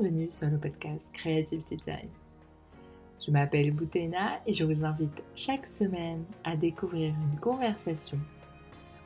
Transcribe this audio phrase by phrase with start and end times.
[0.00, 2.08] bienvenue sur le podcast Creative Design.
[3.24, 8.18] Je m'appelle Boutena et je vous invite chaque semaine à découvrir une conversation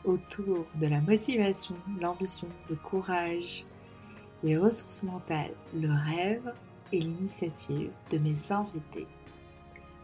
[0.04, 3.64] autour de la motivation, l'ambition, le courage,
[4.44, 6.52] les ressources mentales, le rêve
[6.92, 9.08] et l'initiative de mes invités.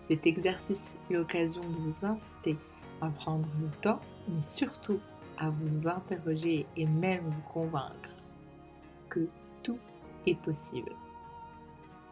[0.09, 2.57] Cet exercice est l'occasion de vous inviter
[3.01, 4.99] à prendre le temps, mais surtout
[5.39, 8.11] à vous interroger et même vous convaincre
[9.09, 9.29] que
[9.63, 9.79] tout
[10.29, 10.93] possible.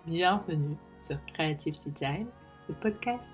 [0.06, 2.26] Bienvenue sur Creative Design,
[2.68, 3.24] le podcast.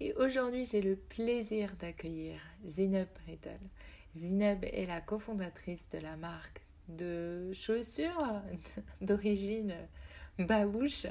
[0.00, 3.60] Et aujourd'hui, j'ai le plaisir d'accueillir Zineb Riddle.
[4.16, 8.42] Zineb est la cofondatrice de la marque de chaussures
[9.00, 9.74] d'origine
[10.38, 11.06] babouche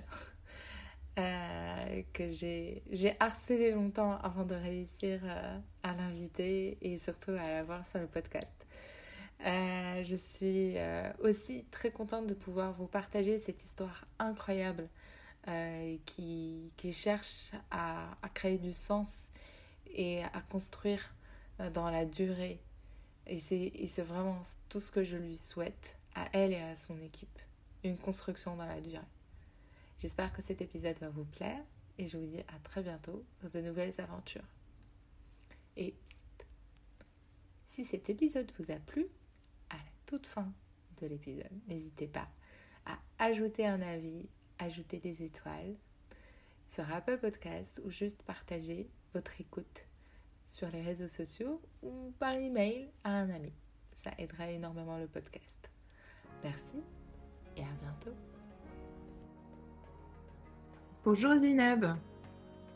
[1.17, 7.85] euh, que j'ai harcelé longtemps avant de réussir euh, à l'inviter et surtout à l'avoir
[7.85, 8.60] sur le podcast.
[9.45, 14.87] Euh, je suis euh, aussi très contente de pouvoir vous partager cette histoire incroyable
[15.47, 19.29] euh, qui, cherche à, créer du sens
[19.87, 21.13] et à construire
[21.73, 22.59] dans la durée.
[23.25, 27.39] Et c'est vraiment tout ce que je lui souhaite à elle et à son équipe.
[27.83, 28.99] Une construction dans la durée.
[29.97, 31.63] J'espère que cet épisode va vous plaire
[31.97, 34.47] et je vous dis à très bientôt dans de nouvelles aventures.
[35.77, 35.95] Et
[37.65, 39.07] si cet épisode vous a plu,
[40.11, 40.51] toute fin
[40.99, 41.49] de l'épisode.
[41.69, 42.27] N'hésitez pas
[42.85, 44.27] à ajouter un avis,
[44.59, 45.77] ajouter des étoiles
[46.67, 49.87] sur Apple Podcast ou juste partager votre écoute
[50.43, 53.53] sur les réseaux sociaux ou par email à un ami.
[53.93, 55.69] Ça aidera énormément le podcast.
[56.43, 56.83] Merci
[57.55, 58.15] et à bientôt.
[61.05, 61.85] Bonjour Zineb.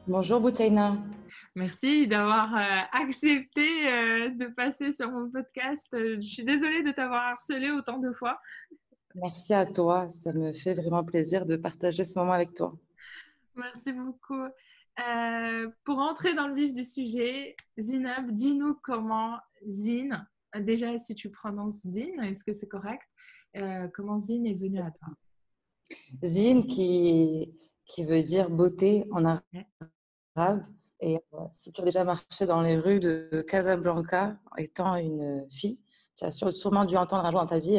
[0.08, 1.00] Bonjour Boutaina.
[1.56, 5.88] Merci d'avoir euh, accepté euh, de passer sur mon podcast.
[5.96, 8.40] Euh, je suis désolée de t'avoir harcelé autant de fois.
[9.16, 10.08] Merci à toi.
[10.10, 12.78] Ça me fait vraiment plaisir de partager ce moment avec toi.
[13.56, 14.44] Merci beaucoup.
[15.84, 20.28] pour entrer dans le vif du sujet, Zinab, dis-nous comment Zine,
[20.60, 23.08] déjà si tu prononces Zine, est-ce que c'est correct?
[23.96, 25.08] Comment Zine est venu à toi?
[26.22, 27.50] Zine qui,
[27.86, 29.42] qui veut dire beauté en arabe
[31.00, 35.80] et euh, si tu as déjà marché dans les rues de Casablanca étant une fille,
[36.18, 37.78] tu as sûrement dû entendre un jour dans ta vie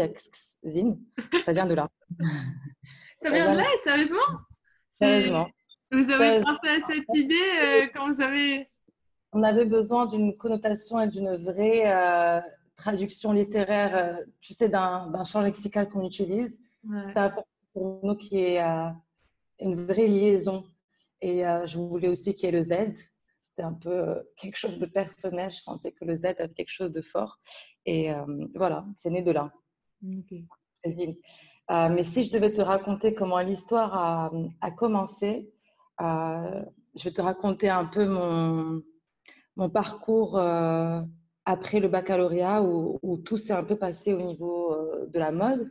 [0.65, 1.01] Zine.
[1.45, 1.89] Ça vient de là.
[3.23, 4.21] ça, vient de là, sérieusement?
[4.91, 5.49] Sérieusement.
[5.91, 8.71] Vous avez pensé à cette idée euh, quand vous avez.
[9.33, 12.41] On avait besoin d'une connotation et d'une vraie euh,
[12.75, 16.63] traduction littéraire, tu sais, d'un champ lexical qu'on utilise.
[17.05, 18.63] C'était important pour nous qu'il y ait
[19.61, 20.65] une vraie liaison
[21.21, 22.75] et euh, je voulais aussi qu'il y ait le Z.
[23.41, 25.51] C'était un peu euh, quelque chose de personnel.
[25.51, 27.39] Je sentais que le Z avait quelque chose de fort.
[27.85, 29.53] Et euh, voilà, c'est né de là.
[30.03, 30.23] mais
[32.03, 35.53] si je devais te raconter comment l'histoire a, a, commencé,
[35.99, 38.83] je vais te raconter un peu mon,
[39.57, 45.19] mon parcours après le baccalauréat où, où tout s'est un peu passé au niveau de
[45.19, 45.69] la mode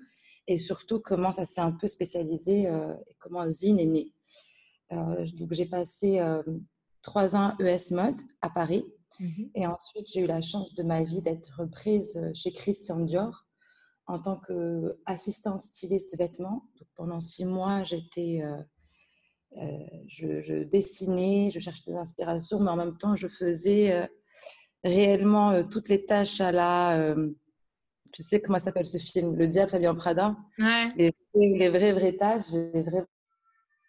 [0.47, 4.14] et surtout comment ça s'est un peu spécialisé et comment Zine est né.
[4.91, 6.43] Euh, donc, j'ai passé euh,
[7.01, 8.85] trois ans ES Mode à Paris.
[9.19, 9.51] Mhm.
[9.55, 13.45] Et ensuite, j'ai eu la chance de ma vie d'être reprise euh, chez Christian Dior
[14.07, 16.67] en tant qu'assistante styliste vêtements.
[16.77, 18.43] Donc, pendant six mois, j'étais,
[20.07, 24.07] je, je, dessinais, je cherchais des inspirations, mais en même temps, je faisais
[24.83, 27.15] réellement toutes les tâches à la.
[28.11, 30.35] tu sais comment s'appelle ce film Le Diable s'habille en Prada.
[30.59, 30.93] Ouais.
[30.97, 32.53] Les, les vraies, vraies tâches.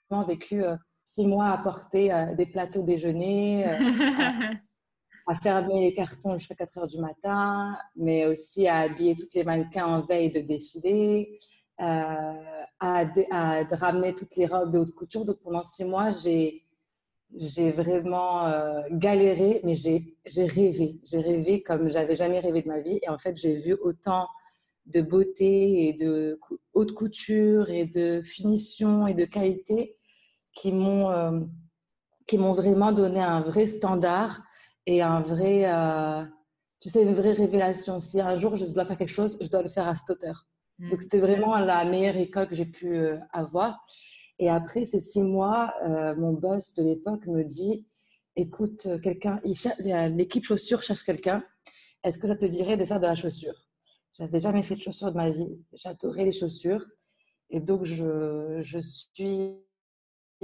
[0.08, 0.62] Vraiment vécu
[1.06, 3.78] six mois à porter euh, des plateaux déjeuner, euh,
[5.26, 9.44] à, fermer les cartons jusqu'à 4 heures du matin, mais aussi à habiller toutes les
[9.44, 11.38] mannequins en veille de défilé,
[11.80, 11.84] euh,
[12.80, 15.24] à, à, ramener toutes les robes de haute couture.
[15.24, 16.62] Donc pendant six mois, j'ai
[17.34, 18.48] j'ai vraiment
[18.92, 20.00] galéré, mais j'ai
[20.46, 21.00] rêvé.
[21.02, 23.00] J'ai rêvé comme j'avais jamais rêvé de ma vie.
[23.02, 24.28] Et en fait, j'ai vu autant
[24.86, 26.38] de beauté et de
[26.72, 29.95] haute couture et de finition et de qualité
[30.56, 31.40] qui m'ont euh,
[32.26, 34.42] qui m'ont vraiment donné un vrai standard
[34.86, 36.24] et un vrai euh,
[36.80, 38.00] tu sais une vraie révélation.
[38.00, 40.46] Si un jour je dois faire quelque chose je dois le faire à cette hauteur
[40.78, 40.90] mm.
[40.90, 43.84] donc c'était vraiment la meilleure école que j'ai pu euh, avoir.
[44.38, 45.72] Et après ces six mois
[46.18, 47.86] mon boss de l'époque me dit
[48.34, 51.42] écoute quelqu'un l'équipe chaussures cherche quelqu'un.
[52.02, 53.58] Est-ce que ça te dirait de faire de la chaussure?
[54.12, 55.58] J'avais jamais fait de chaussures de ma vie.
[55.72, 56.84] J'adorais les chaussures.
[57.48, 59.65] Et donc je, je suis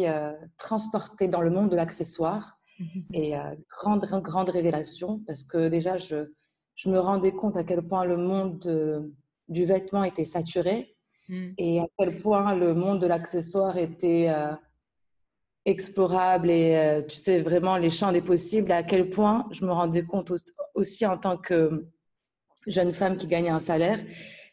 [0.00, 2.58] euh, transportée dans le monde de l'accessoire.
[3.12, 6.32] Et euh, grande, grande révélation, parce que déjà, je,
[6.74, 9.12] je me rendais compte à quel point le monde de,
[9.48, 10.96] du vêtement était saturé
[11.28, 11.52] mm.
[11.58, 14.54] et à quel point le monde de l'accessoire était euh,
[15.64, 19.72] explorable et euh, tu sais vraiment les champs des possibles, à quel point je me
[19.72, 20.32] rendais compte
[20.74, 21.86] aussi en tant que
[22.66, 23.98] jeune femme qui gagnait un salaire,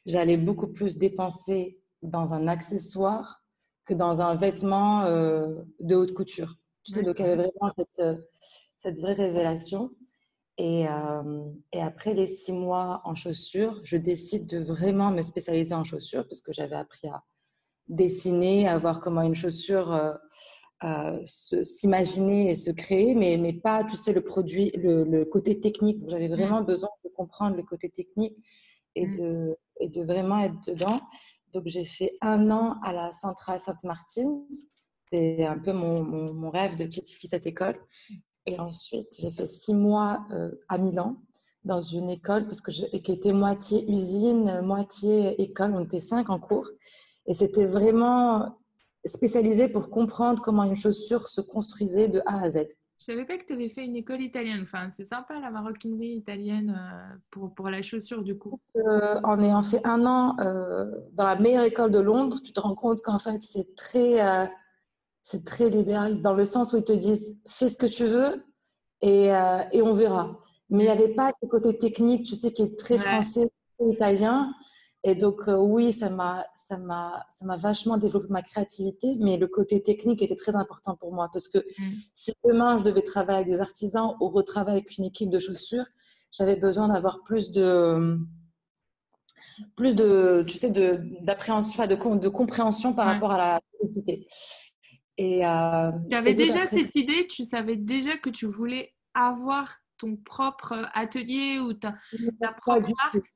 [0.05, 3.43] j'allais beaucoup plus dépenser dans un accessoire
[3.89, 5.47] que dans un vêtement euh,
[5.79, 6.55] de haute couture.
[6.83, 8.03] Tu sais, donc il y avait vraiment cette,
[8.77, 9.89] cette vraie révélation.
[10.59, 15.73] Et, euh, et, après les six mois en chaussures, je décide de vraiment me spécialiser
[15.73, 17.23] en chaussures parce que j'avais appris à
[17.87, 20.13] dessiner, à voir comment une chaussure euh,
[20.83, 25.59] euh s'imaginer et se créer, mais, mais pas, tu sais, le produit, le, le côté
[25.59, 25.97] technique.
[26.07, 26.35] J'avais mmh.
[26.35, 28.37] vraiment besoin de comprendre le côté technique
[28.95, 29.17] et, mmh.
[29.17, 30.99] de, et de vraiment être dedans.
[31.53, 34.45] Donc j'ai fait un an à la centrale Sainte-Martine.
[34.49, 37.79] C'était un peu mon, mon, mon, rêve de fille cette école.
[38.45, 41.17] Et ensuite, j'ai fait six mois euh, à Milan
[41.65, 45.73] dans une école parce que qui était moitié usine, moitié école.
[45.75, 46.69] On était cinq en cours.
[47.25, 48.57] Et c'était vraiment
[49.05, 52.67] spécialisé pour comprendre comment une chaussure se construisait de A à Z.
[52.99, 54.61] Je savais pas que tu avais fait une école italienne.
[54.63, 58.59] Enfin, c'est sympa la maroquinerie italienne euh, pour, pour la chaussure du coup.
[58.75, 60.35] Euh, en ayant fait un an
[61.13, 64.19] dans la meilleure école de Londres, tu te rends compte qu'en fait c'est très
[65.23, 68.43] c'est très libéral dans le sens où ils te disent fais ce que tu veux
[69.01, 70.39] et, euh, et on verra.
[70.69, 73.47] Mais il n'y avait pas ce côté technique, tu sais, qui est très français,
[73.77, 74.51] très italien.
[75.03, 79.37] Et donc, euh, oui, ça m'a, ça, m'a, ça m'a vachement développé ma créativité, mais
[79.37, 81.91] le côté technique était très important pour moi parce que mm.
[82.13, 85.85] si demain je devais travailler avec des artisans ou retravailler avec une équipe de chaussures,
[86.31, 88.19] j'avais besoin d'avoir plus de,
[89.75, 94.27] plus de, tu sais, de, d'appréhension, de, de compréhension par rapport à la technicité.
[95.19, 100.89] Euh, tu avais déjà cette idée, tu savais déjà que tu voulais avoir ton propre
[100.93, 101.95] atelier ou ta,
[102.61, 103.27] propre marque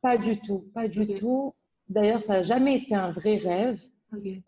[0.00, 1.54] Pas du tout, pas du tout.
[1.88, 3.80] D'ailleurs, ça n'a jamais été un vrai rêve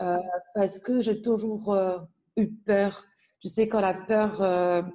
[0.00, 0.16] euh,
[0.54, 1.98] parce que j'ai toujours euh,
[2.36, 3.02] eu peur.
[3.40, 4.40] Tu sais, quand la peur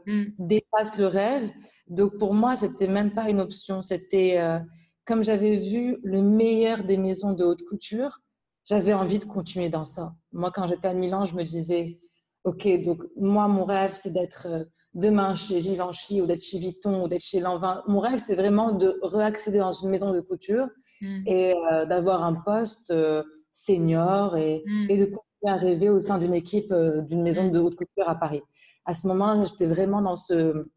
[0.08, 0.26] hmm.
[0.40, 1.50] dépasse le rêve,
[1.88, 3.84] donc pour moi, c'était même pas une option.
[3.84, 4.40] C'était
[5.10, 8.20] comme j'avais vu le meilleur des maisons de haute couture,
[8.64, 10.14] j'avais envie de continuer dans ça.
[10.32, 12.00] Moi, quand j'étais à Milan, je me disais,
[12.44, 14.64] OK, donc moi, mon rêve, c'est d'être euh,
[14.94, 17.84] demain chez Givenchy ou d'être chez Vuitton ou d'être chez Lanvin.
[17.88, 20.68] Mon rêve, c'est vraiment de réaccéder dans une maison de couture
[21.02, 21.24] hmm.
[21.28, 24.86] et euh, d'avoir un poste euh, senior et, hmm.
[24.90, 27.52] et, de continuer à rêver au sein d'une équipe d'une maison hmm.
[27.52, 28.42] de haute couture à Paris.
[28.86, 30.68] À ce moment-là, j'étais vraiment dans ce,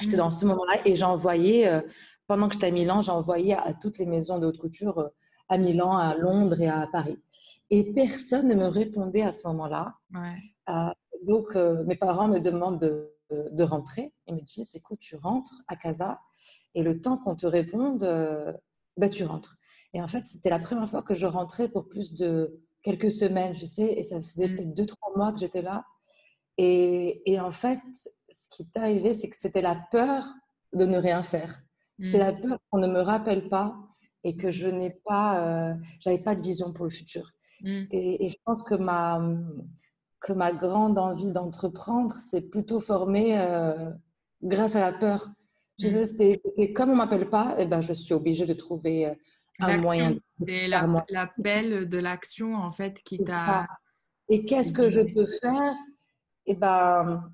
[0.00, 1.82] j'étais dans ce moment-là et j'envoyais,
[2.26, 5.10] pendant que j'étais à Milan, j'envoyais à toutes les maisons de haute couture
[5.48, 7.18] à Milan, à Londres et à Paris.
[7.70, 9.94] Et personne ne me répondait à ce moment-là.
[10.68, 10.90] Euh,
[11.24, 14.12] donc, euh, mes parents me demandent de, de, rentrer.
[14.26, 16.20] Ils me disent, écoute, tu rentres à Casa
[16.74, 18.52] et le temps qu'on te réponde, euh,
[18.96, 19.56] bah, tu rentres.
[19.94, 23.54] Et en fait, c'était la première fois que je rentrais pour plus de quelques semaines,
[23.54, 24.54] je sais, et ça faisait mm.
[24.54, 25.84] peut-être deux, trois mois que j'étais là.
[26.58, 27.80] Et, et, en fait,
[28.30, 30.24] ce qui est arrivé, c'est que c'était la peur
[30.72, 31.62] de ne rien faire.
[31.98, 32.20] C'était mm.
[32.20, 33.76] la peur qu'on ne me rappelle pas
[34.24, 37.30] et que je n'ai pas, euh, j'avais pas de vision pour le futur.
[37.62, 37.84] Mm.
[37.90, 39.20] Et, je pense que ma,
[40.20, 43.90] que ma grande envie d'entreprendre s'est plutôt formée euh,
[44.42, 45.26] grâce à la peur.
[45.78, 46.06] Je mm.
[46.06, 49.14] c'était comme on m'appelle pas, et eh ben je suis obligée de trouver euh,
[49.60, 50.16] un moyen.
[50.46, 53.66] C'est l'appel de l'action en fait qui t'a.
[54.28, 55.74] Et qu'est-ce que je peux faire?
[56.46, 57.30] Et eh ben,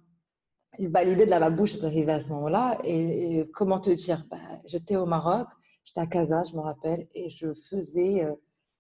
[0.79, 2.79] et ben l'idée de la babouche est arrivée à ce moment-là.
[2.85, 4.25] Et, comment te dire?
[4.31, 5.49] Ben, J'étais au Maroc,
[5.85, 8.35] J'étais à Casa, je me rappelle, et je faisais euh,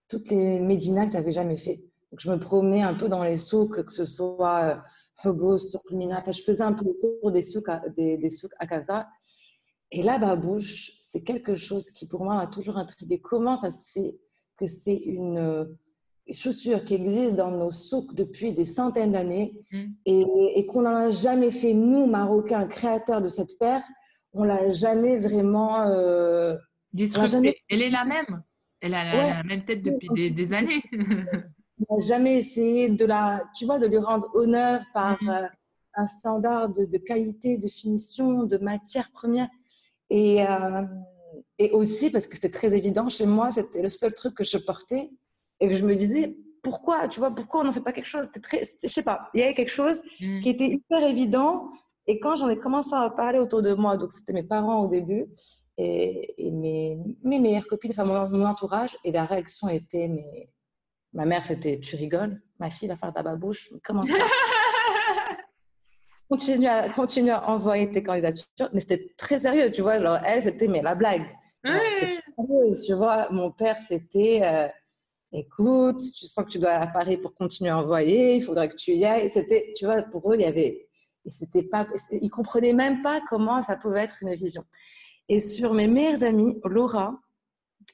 [0.09, 1.83] toutes les médinas que je n'avais jamais fait.
[2.12, 4.85] Donc, je me promenais un peu dans les souks, que ce soit
[5.25, 6.21] euh, Hugo, Surlumina.
[6.21, 9.09] Enfin, je faisais un peu le tour des souks à, des, des souks à Casa.
[9.90, 13.21] Et la babouche, c'est quelque chose qui, pour moi, m'a toujours intrigué.
[13.21, 14.14] Comment ça se fait
[14.57, 15.64] que c'est une euh,
[16.31, 19.85] chaussure qui existe dans nos souks depuis des centaines d'années mmh.
[20.07, 20.25] et,
[20.57, 23.83] et qu'on n'a jamais fait, nous, Marocains, créateurs de cette paire,
[24.33, 25.85] on l'a jamais vraiment
[27.69, 28.42] elle est la même.
[28.81, 30.83] Elle a la, même tête depuis des, années.
[31.88, 35.45] On n'a jamais essayé de la, tu vois, de lui rendre honneur par mm-hmm.
[35.45, 35.49] euh,
[35.95, 39.49] un standard de, qualité, de finition, de matière première.
[40.11, 40.83] Et, euh,
[41.59, 44.59] et aussi parce que c'était très évident chez moi, c'était le seul truc que je
[44.59, 45.11] portais
[45.61, 48.26] et que je me disais pourquoi, tu vois, pourquoi on n'en fait pas quelque chose?
[48.26, 50.41] C'était très, je sais pas, il y avait quelque chose mm.
[50.41, 51.71] qui était hyper évident.
[52.07, 54.88] Et quand j'en ai commencé à parler autour de moi, donc c'était mes parents au
[54.88, 55.26] début,
[55.79, 60.49] et, mes, mes, meilleures copines, enfin mon, entourage, et la réaction était, mais
[61.12, 64.14] ma mère c'était, tu rigoles, ma fille va faire ta babouche, comment ça?
[66.28, 70.42] Continue à, continue à envoyer tes candidatures, mais c'était très sérieux, tu vois, genre elle
[70.42, 71.26] c'était, mais la blague.
[72.87, 74.66] Tu vois, mon père, c'était euh,
[75.33, 78.69] écoute, tu sens que tu dois aller à Paris pour continuer à envoyer, il faudrait
[78.69, 79.28] que tu y ailles.
[79.31, 80.88] C'était, tu vois, pour eux, il y avait.
[81.26, 84.64] C'était pas, ils comprenaient même pas comment ça pouvait être une vision.
[85.28, 87.21] Et sur mes meilleures amies, Laura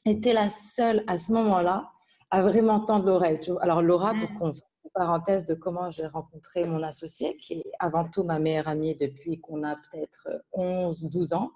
[0.06, 1.90] était la seule à ce moment-là
[2.30, 3.40] à vraiment tendre l'oreille.
[3.60, 4.38] Alors Laura, pour mm.
[4.38, 4.52] qu'on
[4.94, 9.40] parenthèse de comment j'ai rencontré mon associé, qui est avant tout ma meilleure amie depuis
[9.40, 11.52] qu'on a peut-être 11-12 ans.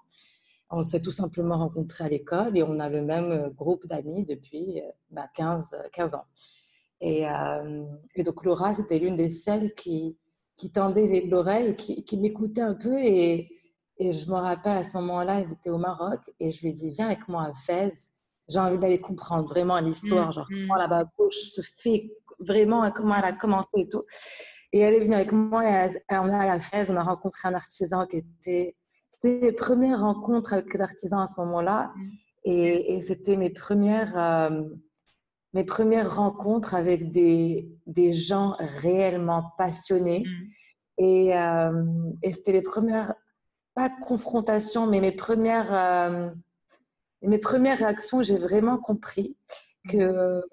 [0.69, 4.81] On s'est tout simplement rencontrés à l'école et on a le même groupe d'amis depuis
[5.11, 6.25] bah, 15, 15 ans.
[7.01, 7.83] Et, euh,
[8.15, 10.17] et donc Laura, c'était l'une des celles qui,
[10.55, 12.97] qui tendait l'oreille qui, qui m'écoutait un peu.
[12.97, 13.51] Et,
[13.97, 16.71] et, je me rappelle à ce moment-là, elle était au Maroc et je lui ai
[16.71, 18.12] dit, viens avec moi à Fès.
[18.53, 20.67] J'ai envie d'aller comprendre vraiment l'histoire, mmh, genre mmh.
[20.67, 24.03] comment la babouche se fait vraiment comment elle a commencé et tout.
[24.71, 27.47] Et elle est venue avec moi et on est à la Fès, on a rencontré
[27.47, 28.75] un artisan qui était.
[29.11, 31.91] C'était mes premières rencontres avec les artisans à ce moment-là.
[31.95, 32.09] Mm.
[32.45, 34.63] Et, c'était mes premières, euh,
[35.53, 40.23] mes premières rencontres avec des, des gens réellement passionnés.
[40.25, 41.03] Mm.
[41.03, 41.83] Et, euh,
[42.23, 43.13] et c'était les premières,
[43.75, 46.31] pas confrontations, mais mes premières, euh,
[47.23, 49.37] mes premières réactions, j'ai vraiment compris
[49.89, 50.43] que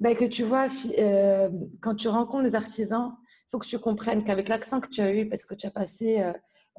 [0.00, 0.66] ben, que tu vois,
[0.98, 1.48] euh,
[1.80, 5.14] quand tu rencontres les artisans, il faut que tu comprennes qu'avec l'accent que tu as
[5.14, 6.20] eu, parce que tu as passé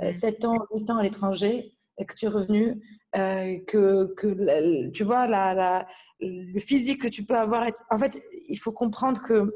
[0.01, 2.81] euh, 7 euh, ans, 8 ans à l'étranger, et que tu es revenu,
[3.15, 5.85] euh, que, que tu vois, la, la,
[6.19, 8.19] le physique que tu peux avoir, en fait,
[8.49, 9.53] il faut comprendre que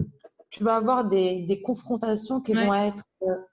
[0.50, 3.04] tu vas avoir des, des confrontations qui vont être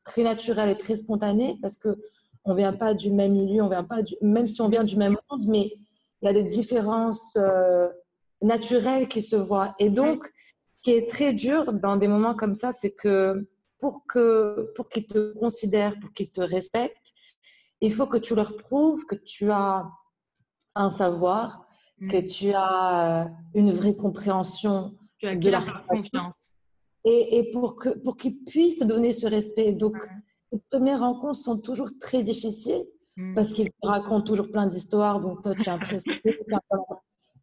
[0.04, 1.98] très naturelles et très spontanées, parce que
[2.44, 4.96] on vient pas du même milieu, on vient pas du, même si on vient du
[4.96, 5.72] même monde, mais
[6.22, 7.38] il y a des différences
[8.42, 9.74] naturel qui se voit.
[9.78, 14.06] Et donc, ce qui est très dur dans des moments comme ça, c'est que pour
[14.06, 17.12] que pour qu'ils te considèrent, pour qu'ils te respectent,
[17.80, 19.86] il faut que tu leur prouves que tu as
[20.74, 21.66] un savoir,
[21.98, 22.10] mm.
[22.10, 26.50] que tu as une vraie compréhension tu as de la confiance.
[27.04, 29.72] Et, et, pour que pour qu'ils puissent te donner ce respect.
[29.72, 29.96] Donc,
[30.52, 32.84] les premières rencontres sont toujours très difficiles
[33.16, 33.34] mm.
[33.34, 35.20] parce qu'ils te racontent toujours plein d'histoires.
[35.20, 36.20] Donc, toi, tu es impressionné.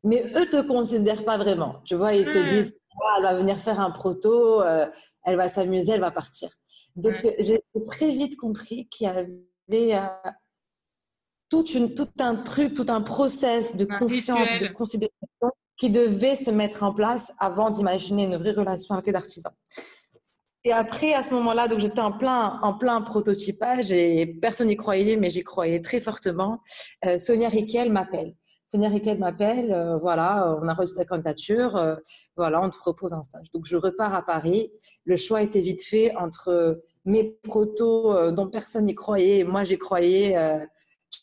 [0.04, 1.82] Mais eux te considèrent pas vraiment.
[1.86, 2.48] Tu vois, ils se hmm.
[2.48, 4.86] disent, ah, elle va venir faire un proto, euh,
[5.24, 6.50] elle va s'amuser, elle va partir.
[6.96, 10.02] Donc, j'ai très vite compris qu'il y avait euh,
[11.50, 16.52] tout, une, tout un truc, tout un process de confiance, de considération qui devait se
[16.52, 19.54] mettre en place avant d'imaginer une vraie relation avec les artisans.
[20.66, 24.78] Et après, à ce moment-là, donc j'étais en plein, en plein prototypage et personne n'y
[24.78, 26.62] croyait, mais j'y croyais très fortement.
[27.06, 28.34] Euh, Sonia Riquel m'appelle.
[28.74, 31.96] Seigneur Riquet m'appelle, euh, voilà, on a reçu ta candidature, euh,
[32.38, 33.52] voilà, on te propose un stage.
[33.54, 34.72] Donc je repars à Paris.
[35.06, 39.78] Le choix était vite fait entre mes protos euh, dont personne n'y croyait, moi j'y
[39.78, 40.66] croyais,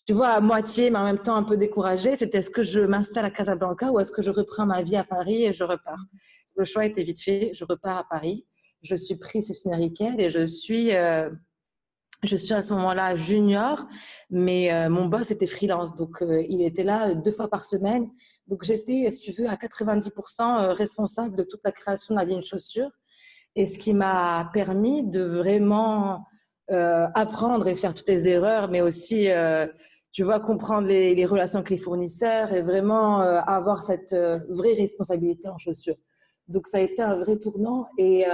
[0.06, 2.14] tu vois, à moitié, mais en même temps un peu découragée.
[2.14, 5.04] C'était est-ce que je m'installe à Casablanca ou est-ce que je reprends ma vie à
[5.04, 6.04] Paris et je repars
[6.54, 8.46] Le choix était vite fait, je repars à Paris.
[8.82, 10.90] Je suis Seigneur Riquet et je suis
[12.22, 13.86] je suis à ce moment-là junior,
[14.28, 18.10] mais euh, mon boss était freelance, donc euh, il était là deux fois par semaine.
[18.46, 20.10] Donc j'étais, si tu veux, à 90%
[20.40, 22.90] euh, responsable de toute la création de la ligne chaussure.
[23.56, 26.24] Et ce qui m'a permis de vraiment
[26.68, 29.26] apprendre et faire toutes les erreurs, mais aussi,
[30.12, 34.14] tu vois, comprendre les, les, relations avec les fournisseurs et vraiment avoir cette
[34.48, 35.96] vraie responsabilité en chaussures.
[36.50, 37.88] Donc ça a été un vrai tournant.
[37.96, 38.24] Et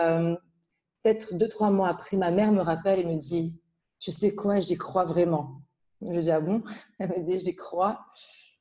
[1.02, 3.60] peut-être deux, trois mois après, ma mère me rappelle et me dit
[3.98, 5.62] tu sais quoi, j'y crois vraiment.
[6.02, 6.62] Je dis, ah bon
[6.98, 8.06] Elle me dit, j'y crois.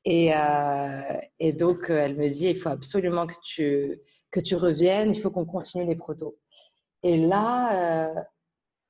[0.06, 4.00] Et, euh, et, donc, euh, elle me dit, il faut absolument que tu,
[4.32, 6.38] que tu reviennes, il faut qu'on continue les protos.
[7.04, 8.22] Et là, euh,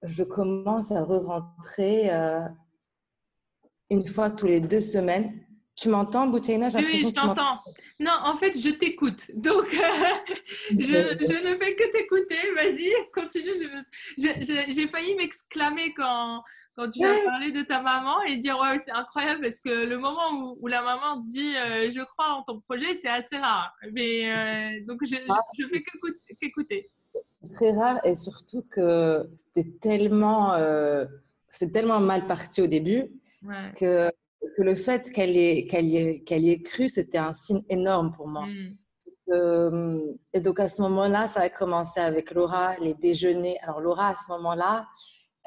[0.03, 2.09] je commence à re-rentrer
[3.89, 5.44] une fois tous les deux semaines.
[5.75, 7.59] Tu m'entends, Boutaina Oui, je t'entends.
[7.99, 9.29] Non, en fait, je t'écoute.
[9.35, 9.65] Donc,
[10.71, 12.53] je, je, ne fais que t'écouter.
[12.55, 13.51] Vas-y, continue.
[14.17, 16.43] J'ai failli m'exclamer quand,
[16.77, 19.97] quand tu as parlé de ta maman et dire ouais, c'est incroyable parce que le
[19.97, 23.75] moment où, où la maman dit euh, je crois en ton projet, c'est assez rare.
[23.91, 25.41] Mais euh, donc, je, ne ah.
[25.73, 25.83] fais
[26.39, 26.89] qu'écouter.
[27.53, 31.05] Très rare et surtout que c'était tellement, euh,
[31.73, 33.07] tellement mal parti au début
[33.75, 34.09] que
[34.55, 38.13] que le fait qu'elle ait, qu'elle ait, qu'elle y ait cru, c'était un signe énorme
[38.15, 38.45] pour moi.
[38.45, 38.77] Mm.
[39.31, 40.01] Euh,
[40.33, 43.57] et donc à ce moment-là, ça a commencé avec Laura, les déjeuners.
[43.61, 44.87] Alors Laura, à ce moment-là,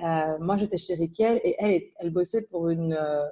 [0.03, 3.25] euh, moi j'étais chez Riquel et elle, elle bossait pour une, euh,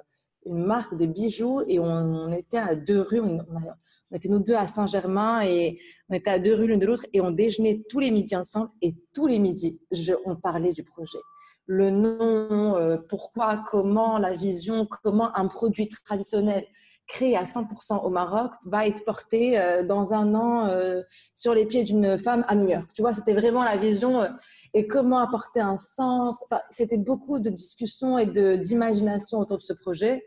[0.45, 3.19] une marque de bijoux et on, était à deux rues.
[3.19, 5.77] On, était nous deux à Saint-Germain et
[6.09, 8.69] on était à deux rues l'une de l'autre et on déjeunait tous les midis ensemble
[8.81, 11.19] et tous les midis, je, on parlait du projet
[11.67, 16.65] le nom, euh, pourquoi, comment, la vision, comment un produit traditionnel
[17.07, 21.01] créé à 100% au Maroc va être porté euh, dans un an euh,
[21.33, 22.85] sur les pieds d'une femme à New York.
[22.93, 24.27] Tu vois, c'était vraiment la vision
[24.73, 26.43] et comment apporter un sens.
[26.69, 28.25] C'était beaucoup de discussions et
[28.57, 30.25] d'imagination autour de ce projet.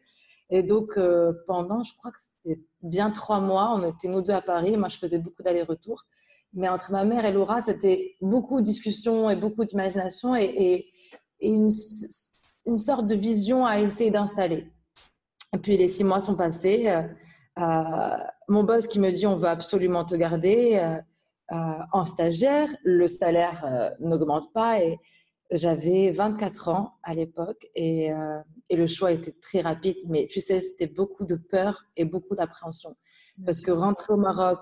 [0.53, 0.99] Et donc,
[1.47, 4.77] pendant, je crois que c'était bien trois mois, on était nous deux à Paris.
[4.77, 6.05] Moi, je faisais beaucoup d'allers-retours.
[6.53, 10.91] Mais entre ma mère et Laura, c'était beaucoup de discussions et beaucoup d'imagination et,
[11.41, 11.71] et une,
[12.67, 14.71] une sorte de vision à essayer d'installer.
[15.55, 16.89] Et puis les six mois sont passés.
[16.89, 17.03] Euh,
[17.59, 18.17] euh,
[18.49, 20.77] mon boss qui me dit on veut absolument te garder
[21.53, 24.99] euh, en stagiaire, le salaire n'augmente pas et
[25.51, 28.11] j'avais 24 ans à l'époque et,
[28.69, 29.97] et, le choix était très rapide.
[30.07, 32.95] Mais tu sais, c'était beaucoup de peur et beaucoup d'appréhension
[33.45, 34.61] parce que rentrer au Maroc,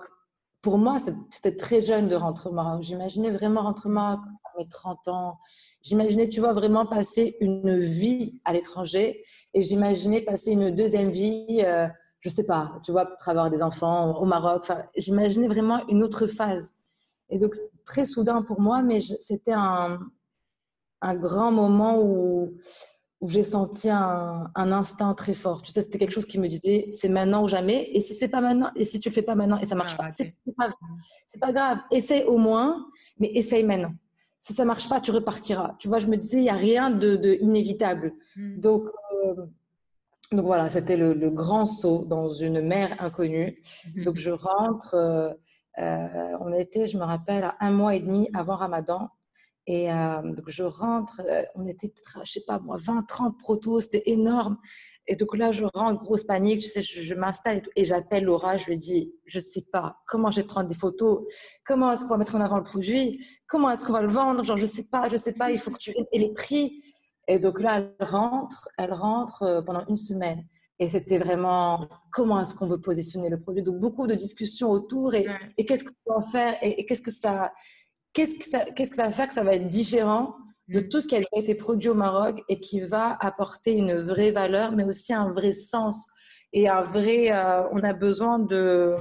[0.61, 0.97] pour moi,
[1.31, 2.83] c'était très jeune de rentrer au Maroc.
[2.83, 5.37] J'imaginais vraiment rentrer au Maroc à mes 30 ans.
[5.81, 11.61] J'imaginais, tu vois, vraiment passer une vie à l'étranger et j'imaginais passer une deuxième vie,
[11.63, 11.87] euh,
[12.19, 14.59] je sais pas, tu vois, peut-être avoir des enfants au Maroc.
[14.63, 16.73] Enfin, j'imaginais vraiment une autre phase.
[17.29, 17.55] Et donc,
[17.85, 19.99] très soudain pour moi, mais c'était un,
[21.01, 22.57] un, grand moment où,
[23.21, 25.61] où j'ai senti un, un, instinct très fort.
[25.61, 27.89] Tu sais, c'était quelque chose qui me disait, c'est maintenant ou jamais.
[27.93, 29.95] Et si c'est pas maintenant, et si tu le fais pas maintenant et ça marche
[29.97, 30.73] ah, pas, c'est pas grave.
[31.27, 31.77] C'est pas grave.
[31.91, 32.85] Essaye au moins,
[33.17, 33.93] mais essaye maintenant
[34.39, 35.75] si ça marche pas, tu repartiras.
[35.79, 38.13] Tu vois, je me disais, il n'y a rien de, inévitable.
[38.35, 38.59] Hmm.
[38.59, 38.89] Donc,
[39.25, 39.45] euh,
[40.31, 43.57] donc voilà, c'était le, grand saut dans une mer inconnue.
[43.95, 44.03] Hmm.
[44.03, 45.29] Donc je rentre, euh,
[45.79, 49.09] euh, on était, je me rappelle, à un mois et demi avant Ramadan.
[49.71, 49.87] Et
[50.23, 51.21] donc je rentre,
[51.53, 54.57] on était peut-être, je sais pas moi, 20, 30 protos, c'était énorme.
[55.05, 58.65] Et donc là, je rentre, grosse panique, tu sais, je, m'installe et, j'appelle Laura, je
[58.65, 61.23] lui dis, je ne sais pas comment je vais prendre des photos,
[61.65, 64.43] comment est-ce qu'on va mettre en avant le produit, comment est-ce qu'on va le vendre,
[64.43, 66.05] genre je ne sais pas, je ne sais pas, il faut que tu viennes.
[66.11, 66.83] Et les prix.
[67.27, 70.45] Et donc là, elle rentre, elle rentre euh, pendant une semaine.
[70.77, 73.63] Et c'était vraiment comment est-ce qu'on veut positionner le produit?
[73.63, 76.57] Donc beaucoup de discussions autour et, qu'est-ce qu'on va faire?
[76.61, 77.51] Et, qu'est-ce que ça,
[78.13, 80.35] qu'est-ce que ça, qu'est-ce que ça va faire que ça va être différent
[80.67, 84.31] de tout ce qui a été produit au Maroc et qui va apporter une vraie
[84.31, 86.09] valeur, mais aussi un vrai sens
[86.53, 87.31] et un vrai.
[87.31, 88.95] Euh, on a besoin de,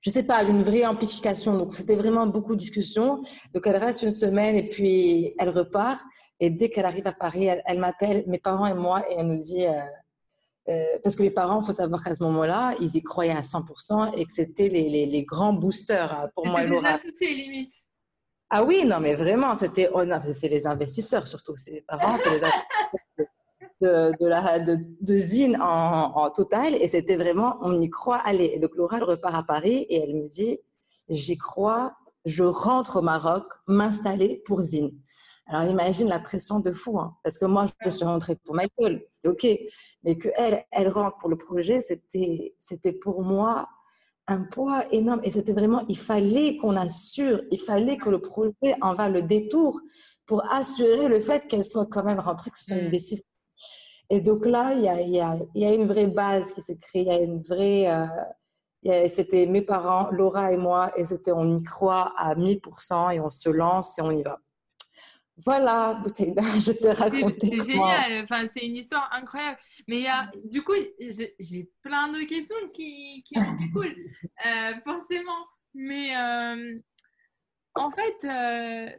[0.00, 1.58] je sais pas, d'une vraie amplification.
[1.58, 3.20] Donc c'était vraiment beaucoup de discussions.
[3.52, 6.00] Donc elle reste une semaine et puis elle repart.
[6.38, 9.38] Et dès qu'elle arrive à Paris, elle, m'appelle, mes parents et moi, et elle nous
[9.38, 9.66] dit.
[9.66, 9.80] Euh,
[10.68, 13.40] euh, parce que les parents, il faut savoir qu'à ce moment-là, ils y croyaient à
[13.40, 16.96] 100% et que c'était les, les, grands boosters pour moi Laura.
[17.20, 17.72] limite.
[18.48, 22.30] Ah oui, non, mais vraiment, c'était, oh c'est les investisseurs surtout, c'est les parents, c'est
[22.30, 23.26] les investisseurs
[23.80, 28.18] de, de, la, de, de Zine en, en, total, et c'était vraiment, on y croit,
[28.18, 28.52] allez.
[28.54, 30.58] Et donc Laura, elle repart à Paris et elle me dit,
[31.08, 34.92] j'y crois, je rentre au Maroc m'installer pour Zine.
[35.46, 39.04] Alors imagine la pression de fou, hein, parce que moi je suis rentrée pour Michael,
[39.10, 39.46] c'est ok,
[40.04, 43.68] mais que elle, elle rentre pour le projet, c'était, c'était pour moi
[44.28, 45.20] un poids énorme.
[45.24, 49.22] Et c'était vraiment, il fallait qu'on assure, il fallait que le projet en va le
[49.22, 49.80] détour
[50.26, 52.90] pour assurer le fait qu'elle soit quand même rentrée, que ce soit une mm.
[52.90, 53.24] décision.
[54.10, 56.76] Et donc là, il y a, y, a, y a, une vraie base qui s'est
[56.76, 57.90] créée, il y a une vraie...
[57.90, 63.20] Euh, c'était mes parents, Laura et moi, et c'était on y croit à 1000% et
[63.20, 64.40] on se lance et on y va.
[65.44, 67.34] Voilà, Bouteille je te raconte.
[67.40, 69.58] C'est génial, enfin, c'est une histoire incroyable.
[69.88, 73.94] Mais il y a, du coup, j'ai plein de questions qui, qui ont du cool,
[74.46, 75.46] euh, forcément.
[75.74, 76.78] Mais euh,
[77.74, 78.90] en fait, euh,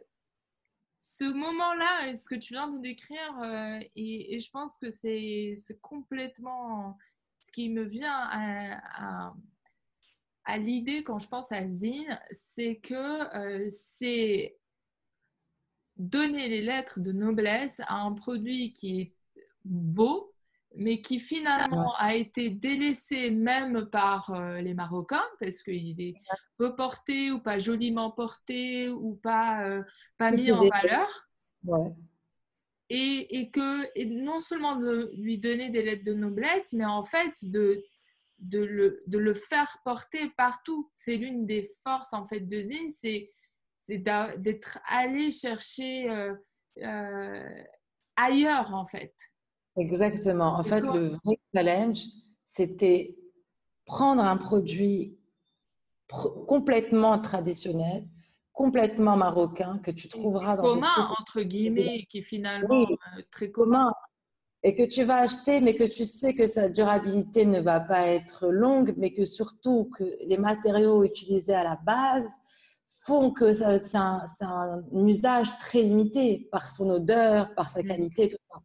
[0.99, 6.97] ce moment-là, ce que tu viens de décrire, et, je pense que c'est complètement
[7.39, 9.33] ce qui me vient à, à,
[10.45, 14.57] à l'idée quand je pense à Zine, c'est que c'est
[16.03, 19.13] donner les lettres de noblesse à un produit qui est
[19.65, 20.33] beau,
[20.75, 26.15] mais qui finalement a été délaissé même par euh, les Marocains, parce qu'il est
[26.57, 29.83] peu porté ou pas joliment porté ou pas, euh,
[30.17, 31.29] pas mis en valeur.
[32.89, 37.03] Et, et, que et non seulement de lui donner des lettres de noblesse, mais en
[37.03, 37.83] fait de,
[38.39, 40.89] de, le, de le faire porter partout.
[40.91, 43.31] C'est l'une des forces en fait de Zine, c'est
[43.83, 44.03] c'est
[44.37, 46.33] d'être allé chercher euh,
[46.81, 47.63] euh,
[48.15, 49.13] ailleurs en fait.
[49.77, 50.57] Exactement.
[50.57, 51.99] En fait, le vrai challenge,
[52.45, 53.15] c'était
[53.85, 55.17] prendre un produit
[56.47, 58.07] complètement traditionnel,
[58.53, 63.91] complètement marocain que tu trouveras dans commun entre guillemets, qui est finalement euh, très commun.
[64.65, 68.07] Et que tu vas acheter, mais que tu sais que sa durabilité ne va pas
[68.07, 72.31] être longue, mais que surtout que les matériaux utilisés à la base
[73.05, 77.87] font que c'est un, usage très limité par son odeur, par sa mm.
[77.87, 78.27] qualité.
[78.29, 78.59] Tout ça.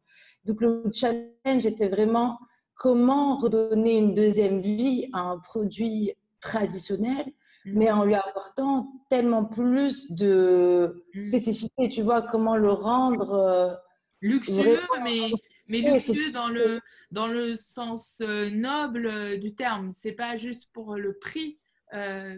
[0.45, 2.39] Donc le challenge était vraiment
[2.75, 7.27] comment redonner une deuxième vie à un produit traditionnel,
[7.65, 7.73] mm.
[7.79, 11.21] mais en lui apportant tellement plus de mm.
[11.21, 11.89] spécificité.
[11.89, 13.75] Tu vois, comment le rendre euh,
[14.21, 15.33] luxueux, mais,
[15.67, 19.91] mais luxueux dans le, dans le sens euh, noble du terme.
[19.91, 21.59] C'est pas juste pour le prix.
[21.95, 22.37] Euh,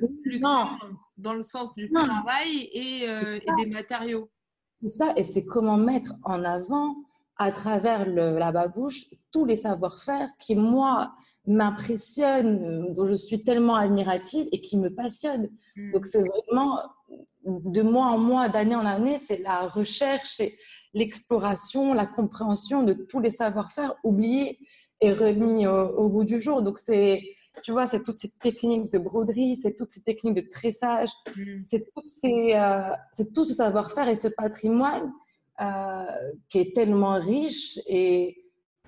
[1.16, 4.30] dans le sens du travail et, et des matériaux.
[4.80, 6.96] C'est ça, et c'est comment mettre en avant
[7.36, 11.14] à travers le, la babouche tous les savoir-faire qui, moi,
[11.46, 15.48] m'impressionnent, dont je suis tellement admirative et qui me passionnent.
[15.74, 15.92] Mm.
[15.92, 16.80] Donc, c'est vraiment
[17.44, 20.54] de mois en mois, d'année en année, c'est la recherche et
[20.92, 24.58] l'exploration, la compréhension de tous les savoir-faire oubliés
[25.00, 26.62] et remis au, bout du jour.
[26.62, 27.22] Donc, c'est,
[27.62, 31.62] tu vois, c'est toutes ces techniques de broderie, c'est toutes ces techniques de tressage, mm.
[31.64, 35.12] c'est, euh, c'est tout ce savoir-faire et ce patrimoine
[35.60, 36.04] euh,
[36.48, 38.44] qui est tellement riche et,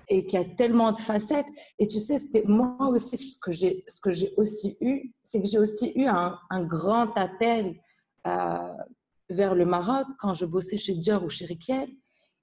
[0.09, 1.47] et qui a tellement de facettes.
[1.79, 5.41] Et tu sais, c'était moi aussi ce que j'ai, ce que j'ai aussi eu, c'est
[5.41, 7.75] que j'ai aussi eu un, un grand appel
[8.27, 8.73] euh,
[9.29, 11.89] vers le Maroc quand je bossais chez Dior ou chez Riquel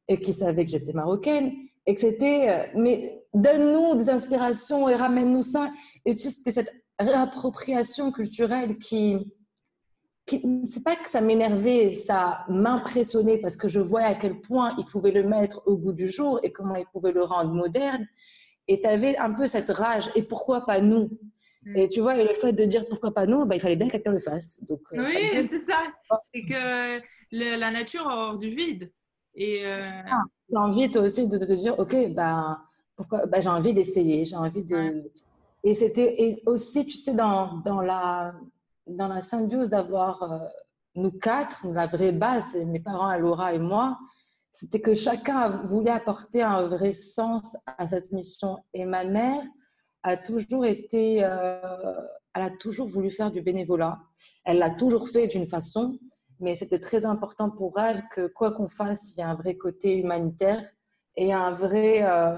[0.08, 1.52] et qui savaient que j'étais marocaine
[1.90, 5.72] et que c'était, euh, mais donne-nous des inspirations et ramène-nous ça.
[6.04, 9.16] Et tu sais, c'était cette réappropriation culturelle qui,
[10.28, 14.84] c'est pas que ça m'énervait, ça m'impressionnait parce que je voyais à quel point il
[14.84, 18.06] pouvait le mettre au goût du jour et comment il pouvait le rendre moderne.
[18.68, 20.10] Et tu avais un peu cette rage.
[20.14, 21.10] Et pourquoi pas nous?
[21.64, 21.76] Mm.
[21.76, 23.88] Et tu vois, et le fait de dire pourquoi pas nous, bah, il fallait bien
[23.88, 24.64] que quelqu'un le fasse.
[24.68, 25.82] Donc, euh, oui, c'est ça.
[26.32, 28.92] C'est que la nature hors du vide.
[29.34, 29.70] Et euh...
[30.50, 32.60] J'ai envie toi aussi de, te dire, ok, bah,
[32.96, 35.10] pourquoi bah, j'ai envie d'essayer, j'ai envie de.
[35.62, 38.34] Et c'était aussi, tu sais, dans, dans la
[38.96, 40.38] dans la symbiose d'avoir euh,
[40.96, 43.98] nous quatre, la vraie base, mes parents, Laura et moi,
[44.52, 48.58] c'était que chacun voulait apporter un vrai sens à cette mission.
[48.74, 49.42] Et ma mère
[50.02, 51.94] a toujours été, euh,
[52.34, 53.98] elle a toujours voulu faire du bénévolat.
[54.44, 55.98] Elle l'a toujours fait d'une façon,
[56.40, 59.56] mais c'était très important pour elle que quoi qu'on fasse, il y a un vrai
[59.56, 60.68] côté humanitaire
[61.16, 62.02] et un vrai.
[62.02, 62.36] Euh,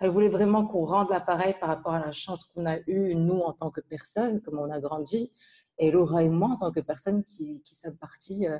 [0.00, 3.40] elle voulait vraiment qu'on rende l'appareil par rapport à la chance qu'on a eue, nous,
[3.40, 5.32] en tant que personne, comme on a grandi,
[5.76, 8.58] et Laura et moi, en tant que personnes qui, qui sommes parties, euh,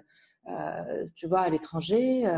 [0.48, 2.28] euh, tu vois, à l'étranger,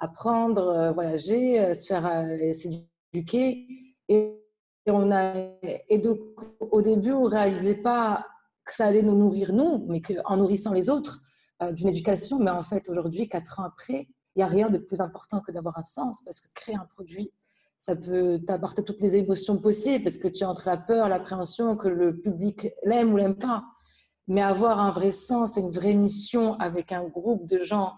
[0.00, 3.66] apprendre, voyager, se faire s'éduquer.
[4.08, 4.42] Et,
[4.88, 5.34] a,
[5.88, 6.18] et donc,
[6.58, 8.26] au début, on ne réalisait pas
[8.64, 11.27] que ça allait nous nourrir, nous, mais qu'en nourrissant les autres
[11.72, 12.38] d'une éducation.
[12.38, 15.52] Mais en fait, aujourd'hui, quatre ans après, il n'y a rien de plus important que
[15.52, 17.32] d'avoir un sens, parce que créer un produit,
[17.78, 21.76] ça peut t'apporter toutes les émotions possibles, parce que tu es entre la peur, l'appréhension,
[21.76, 23.64] que le public l'aime ou l'aime pas
[24.28, 27.94] mais avoir un vrai sens et une vraie mission avec un groupe de gens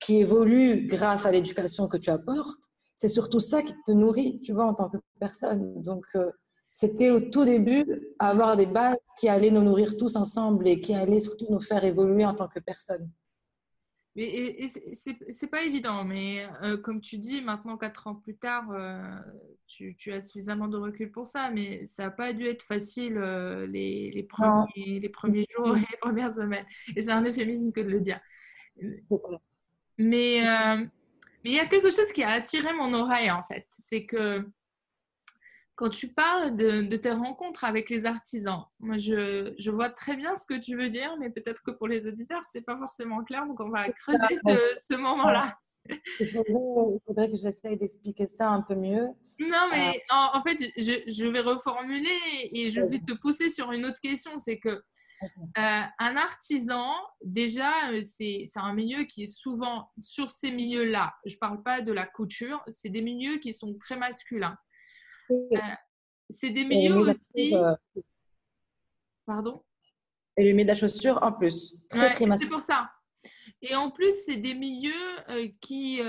[0.00, 2.62] qui évoluent grâce à l'éducation que tu apportes,
[2.94, 5.82] c'est surtout ça qui te nourrit, tu vois, en tant que personne.
[5.82, 6.30] Donc, euh,
[6.74, 7.86] c'était au tout début
[8.18, 11.84] avoir des bases qui allaient nous nourrir tous ensemble et qui allaient surtout nous faire
[11.84, 13.10] évoluer en tant que personne.
[14.16, 19.18] Mais c'est pas évident, mais euh, comme tu dis, maintenant, quatre ans plus tard, euh,
[19.66, 23.18] tu, tu, as suffisamment de recul pour ça, mais ça n'a pas dû être facile
[23.18, 26.64] euh, les, les, premiers, les premiers jours et les premières semaines.
[26.94, 28.20] Et c'est un euphémisme que de le dire.
[29.98, 30.42] Mais
[31.44, 33.66] mais il y a quelque chose qui a attiré mon oreille, en fait.
[33.78, 34.48] C'est que
[35.76, 40.36] quand tu parles de, tes rencontres avec les artisans, moi je, je, vois très bien
[40.36, 43.46] ce que tu veux dire, mais peut-être que pour les auditeurs, c'est pas forcément clair,
[43.46, 44.38] donc on va creuser
[44.76, 45.58] ce, moment-là.
[46.20, 46.26] Il
[47.06, 49.08] faudrait, que j'essaye d'expliquer ça un peu mieux.
[49.40, 52.18] Non, mais euh, en, fait, je, je, vais reformuler
[52.52, 54.38] et je vais te pousser sur une autre question.
[54.38, 54.82] C'est que
[55.58, 61.14] euh, un artisan, déjà, euh, c'est un milieu qui est souvent sur ces milieux-là.
[61.24, 64.56] Je ne parle pas de la couture, c'est des milieux qui sont très masculins.
[65.30, 65.58] Euh,
[66.30, 67.54] c'est des milieux aussi.
[67.54, 67.74] Euh,
[69.26, 69.62] Pardon?
[70.36, 71.86] Et le milieu de la chaussure en plus.
[71.88, 72.90] Très, très C'est pour ça.
[73.62, 74.92] Et en plus, c'est des milieux
[75.30, 76.00] euh, qui,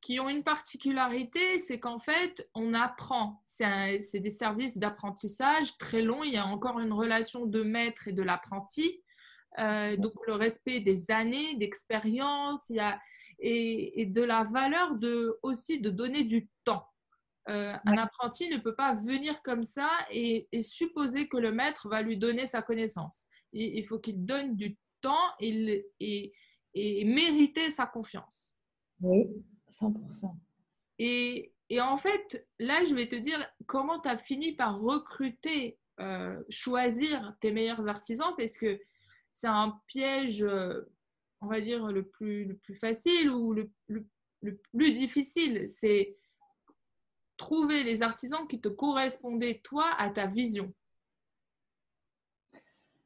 [0.00, 3.42] qui ont une particularité, c'est qu'en fait, on apprend.
[3.44, 6.24] C'est des services d'apprentissage très longs.
[6.24, 9.02] Il y a encore une relation de maître et de l'apprenti.
[9.56, 12.70] donc le respect des années d'expérience
[13.38, 16.86] et, et, de la valeur de, aussi de donner du temps.
[17.48, 22.02] Euh, un apprenti ne peut pas venir comme ça et, supposer que le maître va
[22.02, 23.26] lui donner sa connaissance.
[23.52, 28.56] Il, faut qu'il donne du temps et, et, mériter sa confiance.
[29.00, 29.28] Oui,
[29.70, 30.34] 100%.
[30.98, 36.42] Et, en fait, là, je vais te dire comment tu as fini par recruter, euh,
[36.50, 38.80] choisir tes meilleurs artisans, parce que
[39.32, 40.82] c'est un piège, euh,
[41.40, 44.04] on va dire, le plus, le plus facile ou le, le,
[44.42, 45.68] le plus difficile.
[45.68, 46.16] C'est
[47.36, 50.72] trouvé les artisans qui te correspondaient, toi, à ta vision.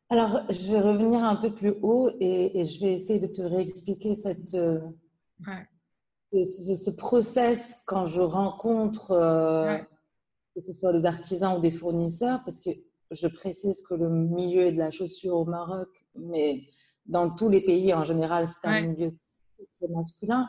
[0.08, 4.16] Alors, je vais revenir un peu plus haut et, je vais essayer de te réexpliquer
[4.16, 4.80] cette, euh,
[6.32, 9.78] ce, process quand je rencontre, euh,
[10.54, 12.70] que ce soit des artisans ou des fournisseurs, parce que
[13.12, 16.64] je précise que le milieu de la chaussure au Maroc, mais
[17.06, 19.16] dans tous les pays en général, c'est un milieu
[19.88, 20.48] masculin.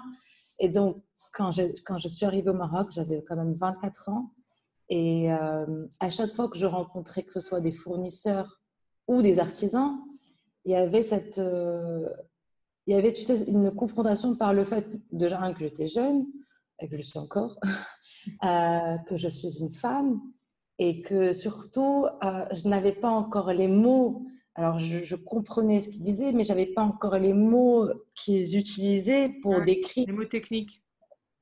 [0.60, 4.32] Et donc, quand je, quand je suis arrivée au Maroc, j'avais quand même 24 ans.
[4.90, 8.60] Et euh, à chaque fois que je rencontrais, que ce soit des fournisseurs
[9.08, 9.98] ou des artisans,
[10.66, 12.10] il y avait cette, euh,
[12.86, 16.26] il y avait, tu sais, une confrontation par le fait déjà que j'étais jeune,
[16.80, 17.58] et que je suis encore,
[18.44, 20.20] euh, que je suis une femme,
[20.78, 24.26] et que surtout, je n'avais pas encore les mots.
[24.56, 29.62] Alors, je, comprenais ce qu'ils disaient, mais j'avais pas encore les mots qu'ils utilisaient pour
[29.62, 30.08] décrire.
[30.08, 30.84] Les mots techniques.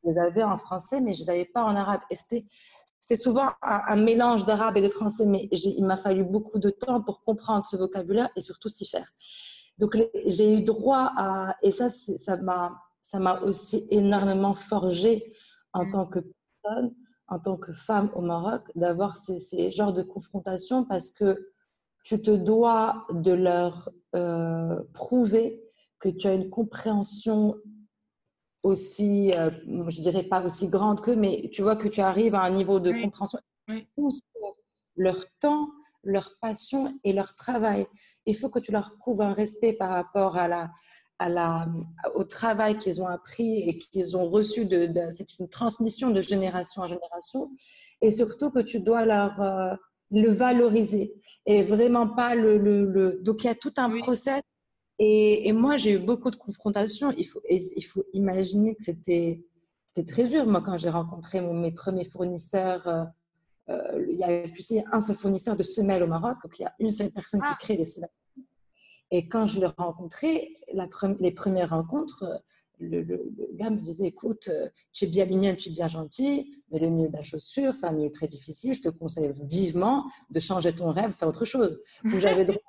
[0.03, 2.01] Je les avais en français, mais je les avais pas en arabe.
[2.09, 2.45] Et c'était
[3.09, 7.01] c'est souvent un, mélange d'arabe et de français, mais il m'a fallu beaucoup de temps
[7.01, 9.11] pour comprendre ce vocabulaire et surtout s'y faire.
[9.79, 15.33] Donc j'ai eu droit à, et ça, ça m'a, ça m'a aussi énormément forgé
[15.73, 15.89] en mm.
[15.89, 16.19] tant que
[16.61, 16.93] personne,
[17.27, 21.49] en tant que femme au Maroc, d'avoir ces, ces genres de confrontations parce que
[22.03, 25.63] tu te dois de leur euh, prouver
[25.99, 27.55] que tu as une compréhension
[28.63, 29.49] aussi, euh,
[29.87, 32.79] je dirais pas aussi grande que, mais tu vois que tu arrives à un niveau
[32.79, 33.39] de compréhension.
[34.95, 35.69] Leur temps,
[36.03, 37.87] leur passion et leur travail.
[38.25, 40.71] Il faut que tu leur prouves un respect par rapport à la,
[41.19, 41.67] à la,
[42.15, 44.65] au travail qu'ils ont appris et qu'ils ont reçu.
[44.65, 47.51] De, c'est une transmission de génération en génération.
[48.01, 49.75] Et surtout que tu dois leur euh,
[50.11, 51.13] le valoriser
[51.45, 52.57] et vraiment pas le.
[52.57, 54.41] le, Donc il y a tout un procès
[54.99, 57.13] et, moi, j'ai eu beaucoup de confrontations.
[57.17, 59.41] Il faut, il faut imaginer que c'était
[60.05, 60.45] très dur.
[60.45, 63.03] Moi, quand j'ai rencontré mes premiers fournisseurs, euh,
[63.69, 66.37] euh, il y avait, tu sais, un seul fournisseur de semelles au Maroc.
[66.43, 67.57] Donc, il y a une seule personne qui ah.
[67.59, 68.09] crée des semelles.
[69.11, 70.87] Et quand je l'ai rencontré, la
[71.19, 72.43] les premières rencontres,
[72.79, 73.03] le,
[73.53, 76.89] gars me disait Écoute, euh, tu es bien mignonne, tu es bien gentille, mais le
[76.89, 78.73] milieu de la chaussure, c'est un milieu très difficile.
[78.73, 81.79] Je te conseille vivement de changer ton rêve, faire autre chose.
[82.17, 82.59] j'avais droit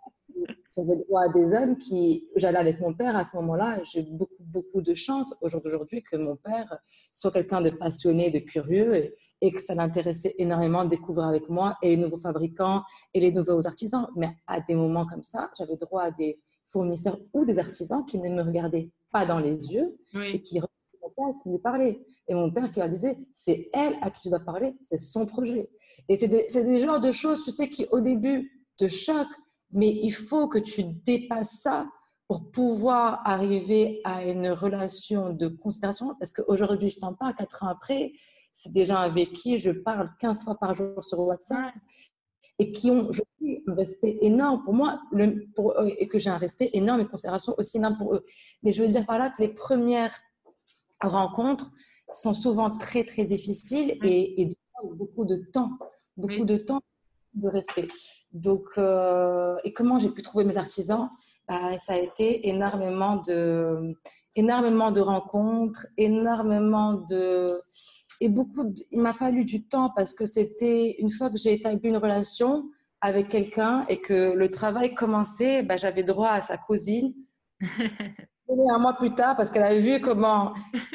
[0.77, 4.45] j'avais droit à des hommes qui, j'allais avec mon père à ce moment-là, j'ai beaucoup,
[4.45, 6.79] beaucoup de chance au jour d'aujourd'hui que mon père
[7.13, 11.77] soit quelqu'un de passionné, de curieux et, que ça l'intéressait énormément de découvrir avec moi
[11.83, 12.83] et les nouveaux fabricants
[13.15, 14.07] et les nouveaux artisans.
[14.17, 18.19] Mais à des moments comme ça, j'avais droit à des fournisseurs ou des artisans qui
[18.19, 20.61] ne me regardaient pas dans les yeux et qui
[21.03, 22.01] mon père qui lui parlait.
[22.29, 25.27] Et mon père qui leur disait, c'est elle à qui tu dois parler, c'est son
[25.27, 25.69] projet.
[26.09, 29.27] Et c'est des, des genres de choses, tu sais, qui au début te choquent,
[29.73, 31.89] mais il faut que tu dépasses ça
[32.27, 36.15] pour pouvoir arriver à une relation de considération.
[36.19, 38.13] Parce qu'aujourd'hui, je t'en parle, quatre ans après,
[38.53, 41.75] c'est des gens avec qui je parle 15 fois par jour sur WhatsApp
[42.59, 43.23] et qui ont je
[43.67, 47.09] un respect énorme pour moi le, pour, et que j'ai un respect énorme et une
[47.09, 48.25] considération aussi énorme pour eux.
[48.63, 50.15] Mais je veux dire par là que les premières
[51.01, 51.71] rencontres
[52.13, 54.49] sont souvent très, très difficiles et, et
[54.95, 55.71] beaucoup de temps.
[56.17, 56.81] Beaucoup de temps
[57.35, 57.89] de respect.
[58.33, 61.09] Donc, euh, et comment j'ai pu trouver mes artisans?
[61.49, 63.95] Bah, Ça a été énormément de,
[64.37, 67.47] énormément de rencontres, énormément de...
[68.23, 71.89] Et beaucoup, il m'a fallu du temps parce que c'était une fois que j'ai établi
[71.89, 72.65] une relation
[73.01, 77.15] avec quelqu'un et que le travail commençait, bah, j'avais droit à sa cousine.
[78.73, 80.53] un mois plus tard parce qu'elle a vu comment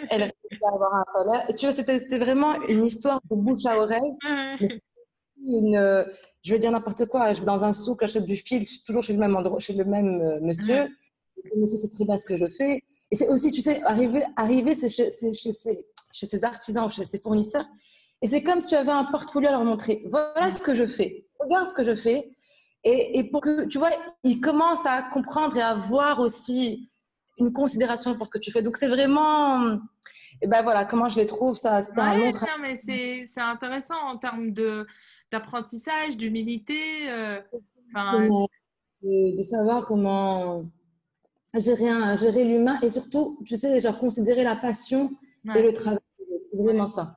[0.09, 1.49] elle réussissait à avoir un salaire.
[1.49, 4.15] Et tu vois, c'était vraiment une histoire de bouche à oreille
[5.41, 6.05] une,
[6.43, 9.13] je veux dire n'importe quoi, je vais dans un souk, j'achète du fil, toujours chez
[9.13, 10.87] le même endroit, chez le même euh, monsieur.
[11.43, 12.83] Le monsieur sait très bien ce que je fais.
[13.11, 17.05] Et c'est aussi, tu sais, arriver, arriver chez, chez, chez, ces, chez ces artisans, chez
[17.05, 17.65] ces fournisseurs.
[18.21, 20.03] Et c'est comme si tu avais un portfolio à leur montrer.
[20.09, 21.27] Voilà ce que je fais.
[21.39, 22.31] Regarde ce que je fais.
[22.83, 23.91] Et, et pour que, tu vois,
[24.23, 26.89] ils commencent à comprendre et à voir aussi
[27.37, 28.61] une considération pour ce que tu fais.
[28.61, 29.79] Donc, c'est vraiment.
[30.41, 34.17] Et ben voilà, comment je les trouve, ça, c'est un long mais c'est intéressant en
[34.17, 34.85] termes de
[35.31, 37.09] d'apprentissage, d'humilité.
[37.09, 37.41] Euh,
[39.01, 40.65] de, savoir comment
[41.53, 45.11] gérer, gérer l'humain et surtout, tu sais, genre considérer la passion
[45.55, 45.99] et le travail.
[46.49, 47.15] C'est vraiment ça.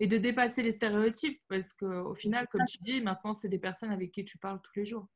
[0.00, 3.90] Et de dépasser les stéréotypes parce qu'au final, comme tu dis, maintenant, c'est des personnes
[3.90, 5.06] avec qui tu parles tous les jours.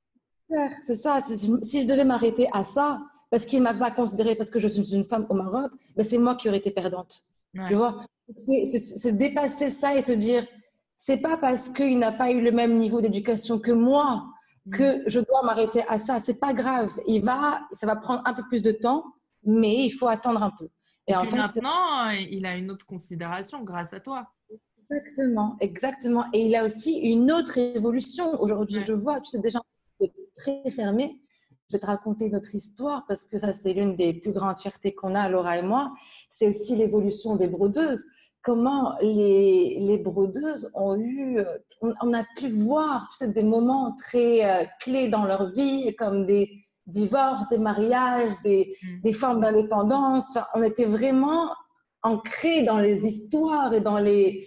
[0.82, 1.20] C'est ça.
[1.20, 4.68] Si je devais m'arrêter à ça, parce qu'il ne m'a pas considéré parce que je
[4.68, 7.22] suis une femme au Maroc, ben c'est moi qui aurais été perdante.
[7.66, 8.00] Tu vois?
[8.34, 10.44] C'est dépasser ça et se dire
[10.96, 14.26] c'est pas parce qu'il n'a pas eu le même niveau d'éducation que moi
[14.64, 14.70] mm.
[14.70, 16.20] que je dois m'arrêter à ça.
[16.20, 16.92] C'est pas grave.
[17.06, 19.04] Il va, ça va prendre un peu plus de temps,
[19.44, 20.68] mais il faut attendre un peu.
[21.08, 24.26] Et, en fait, maintenant, il a une autre considération grâce à toi.
[24.90, 26.24] Exactement, exactement.
[26.32, 28.40] Et il a aussi une autre évolution.
[28.40, 29.60] Aujourd'hui, je vois, tu sais, déjà,
[30.36, 31.20] très fermé.
[31.68, 34.94] Je vais te raconter notre histoire parce que ça, c'est l'une des plus grandes fiertés
[34.94, 35.92] qu'on a, Laura et moi.
[36.30, 38.04] C'est aussi l'évolution des brodeuses.
[38.42, 41.40] Comment les, les brodeuses ont eu,
[41.80, 46.24] on, a pu voir tu sais, des moments très euh, clés dans leur vie, comme
[46.24, 49.00] des divorces, des mariages, des, mm.
[49.02, 50.38] des formes d'indépendance.
[50.54, 51.50] on était vraiment
[52.02, 54.46] ancrés dans les histoires et dans les,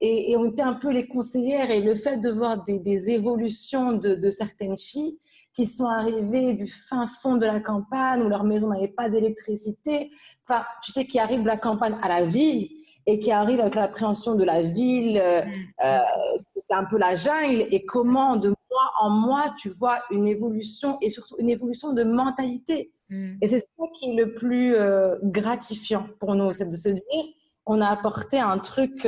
[0.00, 1.70] et, on était un peu les conseillères.
[1.70, 5.18] Et le fait de voir des, évolutions de, certaines filles
[5.54, 10.10] qui sont arrivées du fin fond de la campagne où leur maison n'avait pas d'électricité,
[10.46, 12.68] enfin, tu sais, qui arrivent de la campagne à la ville
[13.06, 15.42] et qui arrivent avec l'appréhension de la ville, euh,
[15.84, 15.98] euh,
[16.36, 20.98] c'est un peu la jungle, et comment de mois en mois, tu vois une évolution
[21.00, 22.92] et surtout une évolution de mentalité.
[23.10, 23.34] Mm.
[23.40, 27.24] Et c'est ça qui est le plus euh, gratifiant pour nous, c'est de se dire,
[27.66, 29.06] on a apporté un truc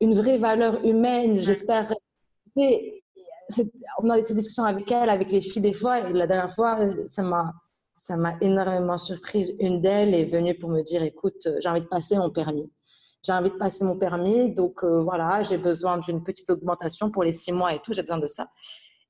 [0.00, 1.92] une vraie valeur humaine, j'espère.
[3.98, 6.54] On a eu ces discussions avec elle, avec les filles des fois, et la dernière
[6.54, 7.52] fois, ça m'a,
[7.98, 9.54] ça m'a énormément surprise.
[9.60, 12.70] Une d'elles est venue pour me dire, écoute, j'ai envie de passer mon permis.
[13.24, 17.22] J'ai envie de passer mon permis, donc euh, voilà, j'ai besoin d'une petite augmentation pour
[17.22, 18.48] les six mois et tout, j'ai besoin de ça.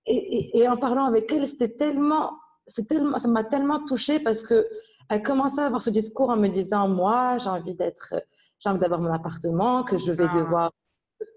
[0.04, 2.32] Et, et, en parlant avec elle, c'était tellement,
[2.66, 4.66] c'est tellement, ça m'a tellement touchée parce que
[5.08, 8.14] elle commençait à avoir ce discours en me disant, moi, j'ai envie d'être,
[8.58, 10.38] j'ai envie d'avoir mon appartement, que je vais ah.
[10.38, 10.72] devoir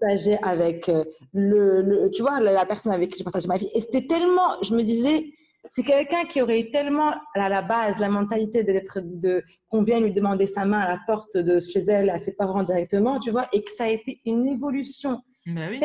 [0.00, 3.68] partager avec euh, le, tu vois, la, personne avec qui je partage ma vie.
[3.74, 5.32] Et c'était tellement, je me disais,
[5.68, 10.12] c'est quelqu'un qui aurait tellement à la base la mentalité d'être de qu'on vienne lui
[10.12, 13.48] demander sa main à la porte de chez elle à ses parents directement, tu vois,
[13.52, 15.22] et que ça a été une évolution.
[15.46, 15.80] Ben oui.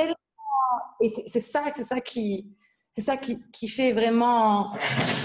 [1.01, 2.51] et c'est ça, c'est ça qui
[2.93, 4.73] c'est ça qui, qui, fait vraiment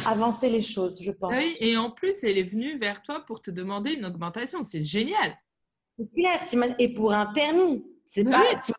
[0.06, 1.32] avancer les choses, je pense.
[1.36, 4.62] Oui, et en plus, elle est venue vers toi pour te demander une augmentation.
[4.62, 5.36] C'est génial.
[5.98, 7.84] C'est clair, et pour un permis.
[8.06, 8.42] C'est pas.
[8.62, 8.72] tu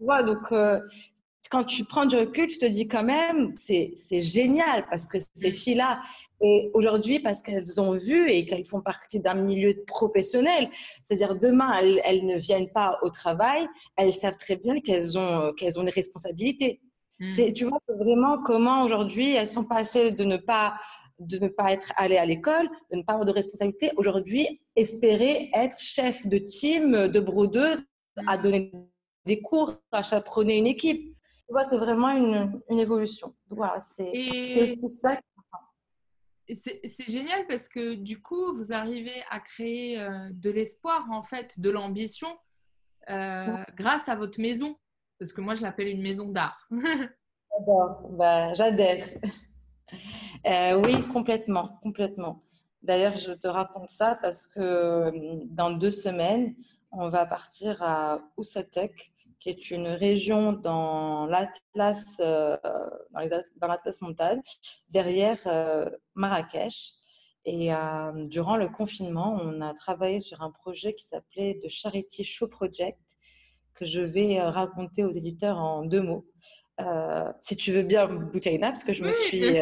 [0.00, 0.80] vois, donc euh,
[1.52, 5.52] quand tu prends du recul, tu te dis quand même, c'est génial parce que ces
[5.52, 6.00] filles-là,
[6.40, 10.70] et aujourd'hui, parce qu'elles ont vu et qu'elles font partie d'un milieu professionnel,
[11.04, 15.78] c'est-à-dire demain, elles, ne viennent pas au travail, elles savent très bien qu'elles ont, qu'elles
[15.78, 16.80] ont des responsabilités.
[17.20, 17.52] Mm.
[17.52, 20.74] Tu vois vraiment comment aujourd'hui elles sont passées de ne pas
[21.26, 23.90] de ne pas être allé à l'école, de ne pas avoir de responsabilité.
[23.96, 27.84] Aujourd'hui, espérer être chef de team, de brodeuse,
[28.26, 28.72] à donner
[29.24, 31.16] des cours, à chaperonner une équipe.
[31.68, 33.34] C'est vraiment une, une, évolution.
[33.50, 35.18] Voilà, c'est ça.
[36.48, 41.58] C'est génial parce que du coup, vous arrivez à créer euh, de l'espoir, en fait,
[41.60, 42.28] de l'ambition
[43.10, 44.76] euh, grâce à votre maison.
[45.18, 46.68] Parce que moi, je l'appelle une maison d'art.
[46.70, 49.04] J'adore, bah, j'adhère.
[50.46, 52.42] Euh, oui, complètement, complètement.
[52.82, 55.10] D'ailleurs, je te raconte ça parce que euh,
[55.46, 56.54] dans deux semaines,
[56.90, 62.56] on va partir à Oussatek, qui est une région dans l'Atlas, euh,
[64.00, 64.42] montagne,
[64.90, 65.38] derrière
[66.14, 66.92] Marrakech.
[67.44, 67.70] Et
[68.28, 73.00] durant le confinement, on a travaillé sur un projet qui s'appelait The Charity Show Project,
[73.74, 76.24] que je vais raconter aux éditeurs en deux mots.
[77.40, 79.58] Si tu veux bien, Boutaina, parce que je me suis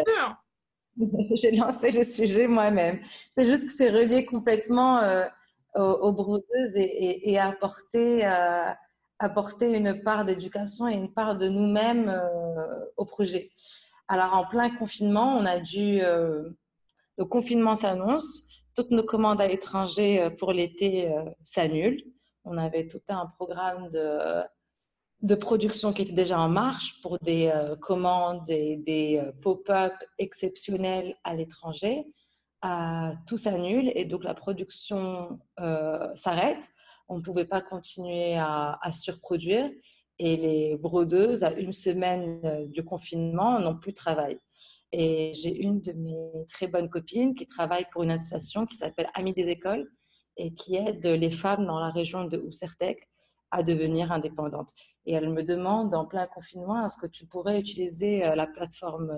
[1.34, 3.00] J'ai lancé le sujet moi-même.
[3.34, 5.26] C'est juste que c'est relié complètement euh,
[5.74, 8.70] aux, brodeuses et, et, apporter, euh,
[9.18, 13.50] apporter une part d'éducation et une part de nous-mêmes euh, au projet.
[14.08, 16.00] Alors, en plein confinement, on a dû.
[16.00, 18.46] le confinement s'annonce.
[18.74, 22.02] Toutes nos commandes à l'étranger pour l'été s'annulent.
[22.44, 24.42] On avait tout un programme de
[25.22, 29.92] de production qui était déjà en marche pour des euh, commandes et des euh, pop-up
[30.18, 32.06] exceptionnels à l'étranger.
[32.64, 35.38] Euh, tout s'annule et donc la production
[36.14, 36.68] s'arrête.
[37.08, 39.70] On ne pouvait pas continuer à, surproduire
[40.18, 44.38] et les brodeuses, à une semaine du confinement, n'ont plus de travail.
[44.92, 49.08] Et j'ai une de mes très bonnes copines qui travaille pour une association qui s'appelle
[49.14, 49.90] Amis des écoles
[50.36, 53.09] et qui aide les femmes dans la région de Oussertec
[53.50, 54.72] à devenir indépendante.
[55.06, 59.10] Et elle me demande en plein confinement, est-ce que tu pourrais utiliser euh, la plateforme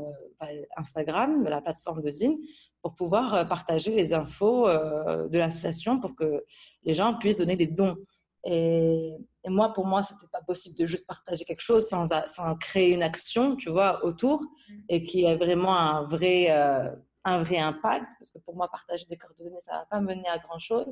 [0.43, 2.39] euh, Instagram, la plateforme de Zine,
[2.81, 6.45] pour pouvoir euh, partager les infos de l'association pour que
[6.85, 7.97] les gens puissent donner des dons?
[8.45, 9.15] Et,
[9.47, 13.03] moi, pour moi, c'était pas possible de juste partager quelque chose sans, sans, créer une
[13.03, 14.41] action, tu vois, autour
[14.89, 18.07] et qui ait vraiment un vrai, un vrai impact.
[18.21, 20.87] Parce que pour moi, partager des coordonnées, ça va pas mener à grand chose.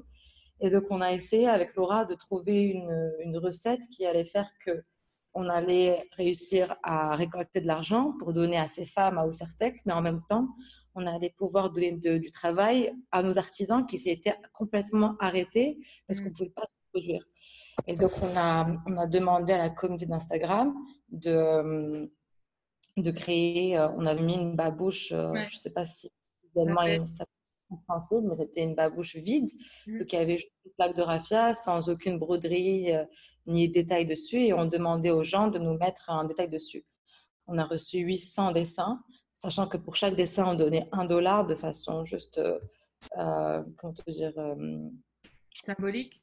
[0.60, 4.50] Et donc, on a essayé avec Laura de trouver une, une recette qui allait faire
[4.64, 4.84] que
[5.34, 9.92] on allait réussir à récolter de l'argent pour donner à ces femmes à Ousertec, mais
[9.92, 10.48] en même temps,
[10.94, 16.26] on allait pouvoir donner du travail à nos artisans qui s'étaient complètement arrêtés parce qu'on
[16.26, 16.34] ne mm.
[16.34, 17.24] pouvait pas produire.
[17.86, 20.74] Et donc, on a, on a demandé à la communauté d'Instagram
[21.10, 22.10] de,
[22.96, 26.10] de créer, euh, on avait mis une babouche, euh, je ne sais pas si
[26.54, 27.24] également ça
[27.70, 29.48] compréhensible, mais c'était une babouche vide,
[29.86, 29.98] mmh.
[29.98, 33.04] donc il y avait juste une plaque de raffia sans aucune broderie euh,
[33.46, 36.84] ni détail dessus, et on demandait aux gens de nous mettre un détail dessus.
[37.46, 39.00] On a reçu 800 dessins,
[39.34, 42.40] sachant que pour chaque dessin, on donnait un dollar de façon juste,
[43.14, 44.34] comment te dire,
[45.54, 46.22] symbolique.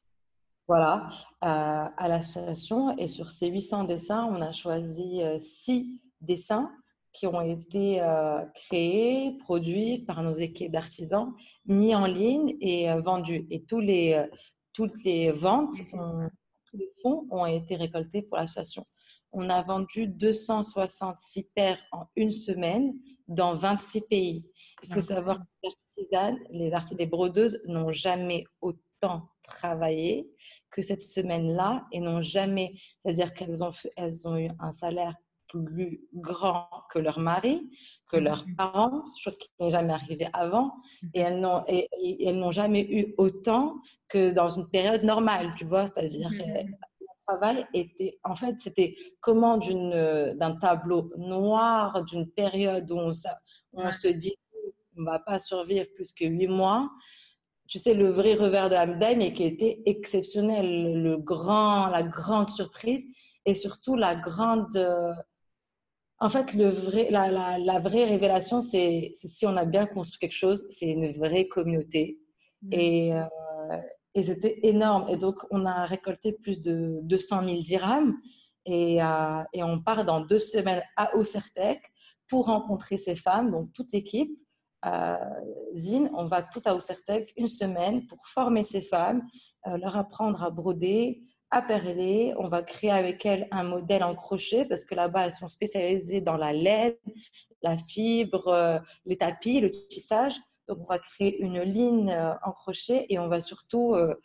[0.68, 1.10] Voilà,
[1.41, 2.95] à l'association.
[2.98, 6.72] Et sur ces 800 dessins, on a choisi 6 dessins
[7.18, 11.34] qui ont été euh, créés, produits par nos équipes d'artisans,
[11.65, 13.47] mis en ligne et euh, vendus.
[13.49, 14.28] Et tous les, euh,
[14.74, 15.76] toutes les ventes,
[16.65, 18.86] tous les fonds ont été récoltés pour l'association.
[19.32, 22.93] On a vendu 266 paires en une semaine
[23.28, 24.45] dans 26 pays.
[24.84, 30.30] Il faut savoir que les artisanes, les artistes, les brodeuses n'ont jamais autant travaillé
[30.70, 35.15] que cette semaine-là et n'ont jamais, c'est-à-dire qu'elles ont, elles ont eu un salaire
[35.48, 37.70] plus grand que leur mari,
[38.08, 38.56] que leurs mhm.
[38.56, 41.10] parents, chose qui n'est jamais arrivée avant, mhm.
[41.14, 43.78] et elles n'ont, et, elles n'ont jamais eu autant
[44.10, 46.41] que dans une période normale, tu vois, c'est-à-dire mhm.
[46.41, 46.64] euh,
[47.00, 53.12] le travail était, en fait, c'était comment d'une, d'un tableau noir, d'une période où on,
[53.74, 54.36] on se dit,
[54.98, 56.89] on va pas survivre plus que huit mois,
[57.68, 62.04] tu sais, le vrai revers de la médaille, mais qui était exceptionnel, le grand, la
[62.04, 63.06] grande surprise
[63.45, 65.14] et surtout la grande, euh,
[66.20, 70.32] en fait, le vrai, la, la, vraie révélation, c'est si on a bien construit quelque
[70.32, 72.20] chose, c'est une vraie communauté.
[72.63, 72.74] Mmh.
[72.74, 73.78] Et, euh,
[74.15, 75.07] et c'était énorme.
[75.09, 78.15] Et donc, on a récolté plus de 200 000 dirhams.
[78.65, 81.82] Et, euh, et on part dans deux semaines à Osertec
[82.28, 84.32] pour rencontrer ces femmes, donc toute l'équipe.
[84.86, 85.18] Euh,
[85.74, 89.24] Zine, on va tout à Osertec une semaine pour former ces femmes,
[89.65, 91.22] leur apprendre à broder,
[91.52, 92.34] à Perlé.
[92.38, 96.22] On va créer avec elles un modèle en crochet parce que là-bas, elles sont spécialisées
[96.22, 96.95] dans la laine,
[97.62, 100.36] la fibre, euh, les tapis, le tissage.
[100.68, 104.16] Donc, on va créer une ligne euh, en crochet et on va surtout, euh,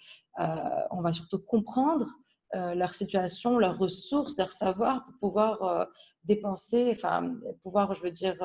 [0.90, 2.06] on va surtout comprendre
[2.54, 5.88] leur situation, leurs ressources, leur savoir pour pouvoir
[6.24, 8.36] dépenser, enfin, pouvoir, je veux dire,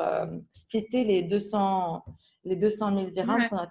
[0.54, 2.06] splitter les 200,
[2.46, 3.68] les 200 000 dirhams qu'on a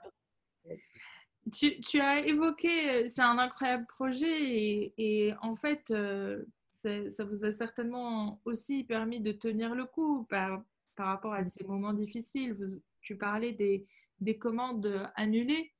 [1.52, 7.52] tu, as évoqué, euh, c'est un incroyable projet et, en fait, euh, ça vous a
[7.52, 10.62] certainement aussi permis de tenir le coup par,
[10.94, 12.80] par rapport à ces moments difficiles.
[13.00, 13.86] tu parlais des,
[14.20, 15.72] des commandes annulées.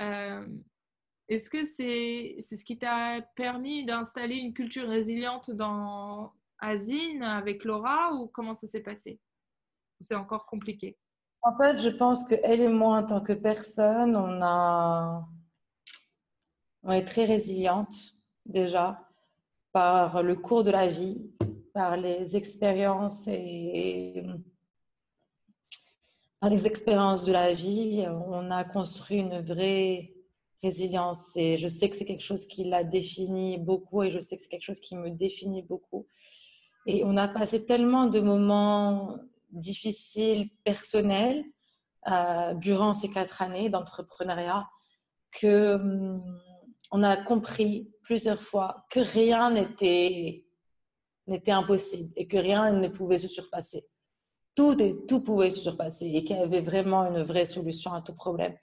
[0.00, 0.46] Euh,
[1.28, 7.64] est-ce que c'est c'est ce qui t'a permis d'installer une culture résiliente dans Azine avec
[7.64, 9.20] Laura ou comment ça s'est passé?
[10.00, 10.96] C'est encore compliqué?
[11.42, 15.26] En fait, je pense qu'elle et moi, en tant que personne, on, a...
[16.82, 17.96] on est très résiliente
[18.44, 19.08] déjà
[19.72, 21.30] par le cours de la vie,
[21.74, 24.24] par les expériences et
[26.40, 28.04] par les expériences de la vie.
[28.08, 30.14] On a construit une vraie
[30.62, 34.36] résilience et je sais que c'est quelque chose qui l'a défini beaucoup et je sais
[34.36, 36.06] que c'est quelque chose qui me définit beaucoup.
[36.86, 39.16] Et on a passé tellement de moments
[39.50, 41.44] difficile personnel
[42.10, 44.68] euh, durant ces quatre années d'entrepreneuriat
[45.32, 46.40] que hum,
[46.90, 50.46] on a compris plusieurs fois que rien n'était
[51.26, 53.84] n'était impossible et que rien ne pouvait se surpasser.
[54.54, 58.00] Tout, et, tout pouvait se surpasser et qu'il y avait vraiment une vraie solution à
[58.00, 58.56] tout problème.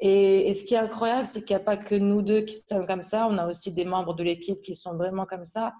[0.00, 2.56] Et, et ce qui est incroyable, c'est qu'il n'y a pas que nous deux qui
[2.56, 5.74] sommes comme ça, on a aussi des membres de l'équipe qui sont vraiment comme ça.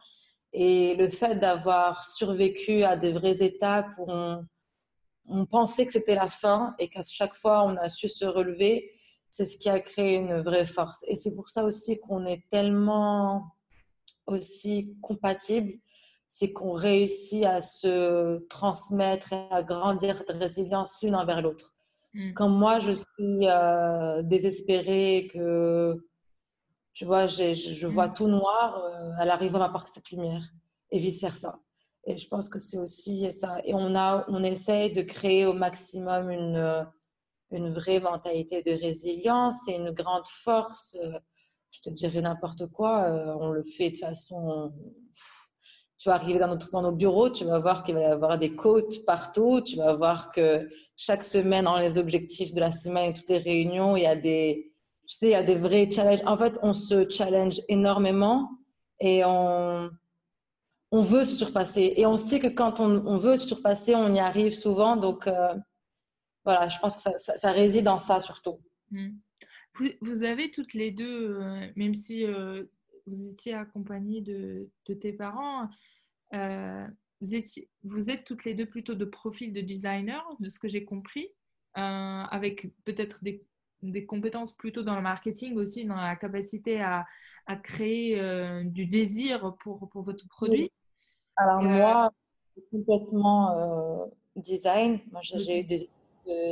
[0.53, 6.29] Et le fait d'avoir survécu à des vraies étapes où on, pensait que c'était la
[6.29, 8.93] fin et qu'à chaque fois on a su se relever,
[9.31, 11.05] c'est ce qui a créé une vraie force.
[11.07, 13.55] Et c'est pour ça aussi qu'on est tellement
[14.27, 15.75] aussi compatibles,
[16.27, 21.77] c'est qu'on réussit à se transmettre et à grandir cette résilience l'une envers l'autre.
[22.15, 22.33] Mm.
[22.35, 26.10] Quand moi je suis euh, désespérée, que
[26.93, 28.15] tu vois, je vois mm.
[28.15, 30.43] tout noir, euh, elle arrive à m'apporter cette lumière
[30.91, 31.55] et vice-versa.
[32.05, 33.61] Et je pense que c'est aussi ça.
[33.65, 36.83] Et on, a, on essaye de créer au maximum une, euh,
[37.51, 40.97] une vraie mentalité de résilience et une grande force.
[41.03, 41.19] Euh,
[41.71, 43.07] je te dirais n'importe quoi,
[43.41, 44.73] on le fait de façon...
[45.99, 48.39] Tu vas arriver dans, notre, dans nos bureaux, tu vas voir qu'il va y avoir
[48.39, 53.11] des côtes partout, tu vas voir que chaque semaine, dans les objectifs de la semaine
[53.11, 54.70] et toutes les réunions, il y a des,
[55.11, 56.23] tu sais, il y a des vrais challenges.
[56.25, 58.49] En fait, on se challenge énormément
[59.01, 59.91] et on,
[60.93, 61.95] on veut se surpasser.
[61.97, 64.95] Et on sait que quand on, veut se surpasser, on y arrive souvent.
[64.95, 65.53] Donc, euh,
[66.45, 68.61] voilà, je pense que ça, réside dans ça surtout.
[68.93, 69.11] Hmm.
[70.01, 72.63] Vous, avez toutes les deux, euh, même si euh,
[73.09, 75.69] vous étiez accompagnée de, de tes parents.
[76.33, 80.69] Vous, étiez, vous êtes toutes les deux plutôt de profil de designer, de ce que
[80.69, 81.33] j'ai compris,
[81.75, 83.45] avec peut-être des,
[83.83, 87.07] des, compétences plutôt dans le marketing aussi, dans la capacité à,
[87.47, 90.71] à créer euh, du désir pour, pour votre produit.
[91.37, 92.11] Alors moi,
[92.71, 95.01] complètement design.
[95.11, 95.89] Moi, j'ai eu des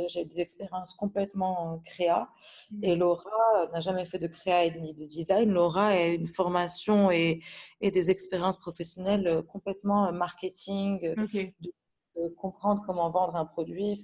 [0.07, 2.29] j'ai des expériences complètement créa.
[2.71, 2.83] Mmh.
[2.83, 5.49] Et Laura n'a jamais fait de créa ni de design.
[5.51, 7.39] Laura a une formation et,
[7.81, 14.01] et des expériences professionnelles complètement marketing, de, comprendre comment vendre un produit.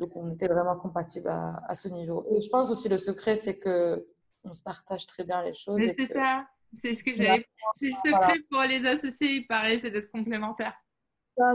[0.00, 2.24] Donc, on était vraiment compatibles à, ce niveau.
[2.28, 4.06] Et je pense aussi le secret, c'est que
[4.42, 5.80] on se partage très bien les choses.
[5.80, 6.46] C'est ça.
[6.76, 7.46] C'est ce que j'avais.
[7.76, 10.74] C'est le secret pour les associés, il paraît, c'est d'être complémentaires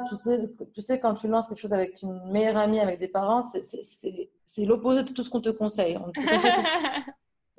[0.08, 0.38] tu sais,
[0.74, 4.66] tu sais, quand tu lances quelque chose avec une meilleure amie, avec des parents, c'est
[4.66, 5.98] l'opposé de tout ce qu'on te conseille.
[5.98, 6.52] On te conseille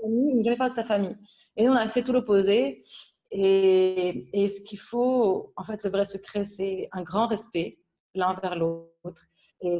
[0.06, 1.16] ne jamais faire avec ta famille.
[1.56, 2.84] Et nous, on a fait tout l'opposé.
[3.30, 7.78] Et, et, ce qu'il faut, en fait, le vrai secret, c'est un grand respect
[8.14, 9.22] l'un vers l'autre.
[9.60, 9.78] Et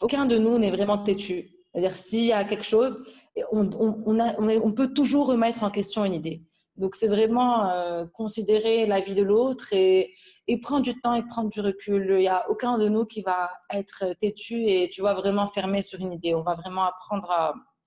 [0.00, 1.50] aucun de nous n'est vraiment têtu.
[1.72, 3.04] C'est-à-dire, s'il y a quelque chose,
[3.52, 6.42] on, peut toujours remettre en question une idée.
[6.76, 10.14] Donc, c'est vraiment euh, considérer la vie de l'autre et,
[10.62, 12.06] prendre du temps et prendre du recul.
[12.10, 15.82] Il n'y a aucun de nous qui va être têtu et, tu vois, vraiment fermé
[15.82, 16.34] sur une idée.
[16.34, 17.30] On va vraiment apprendre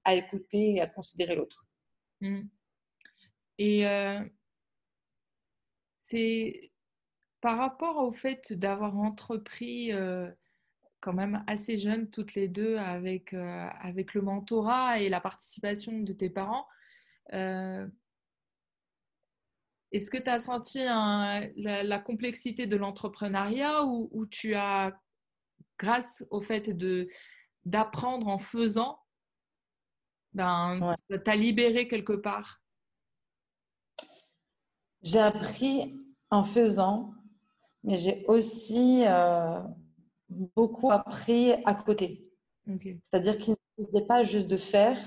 [0.06, 1.66] à, écouter et à considérer l'autre.
[2.22, 2.42] Mmh.
[3.58, 4.20] Et euh,
[5.98, 6.72] c'est
[7.42, 10.32] par rapport au fait d'avoir entrepris euh,
[11.04, 16.14] quand même assez jeune toutes les deux avec, avec le mentorat et la participation de
[16.14, 16.66] tes parents.
[19.94, 24.98] Est-ce que tu as senti la, complexité de l'entrepreneuriat ou, tu as,
[25.78, 26.72] grâce au fait
[27.66, 28.98] d'apprendre en faisant,
[30.32, 32.62] ben, ça t'a libéré quelque part?
[35.04, 36.00] J'ai appris
[36.32, 37.14] en faisant,
[37.84, 39.62] mais j'ai aussi euh,
[40.56, 42.30] beaucoup appris à côté.
[43.04, 44.98] C'est-à-dire qu'il ne suffisait pas juste de faire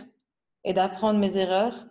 [0.64, 1.86] et d'apprendre mes erreurs,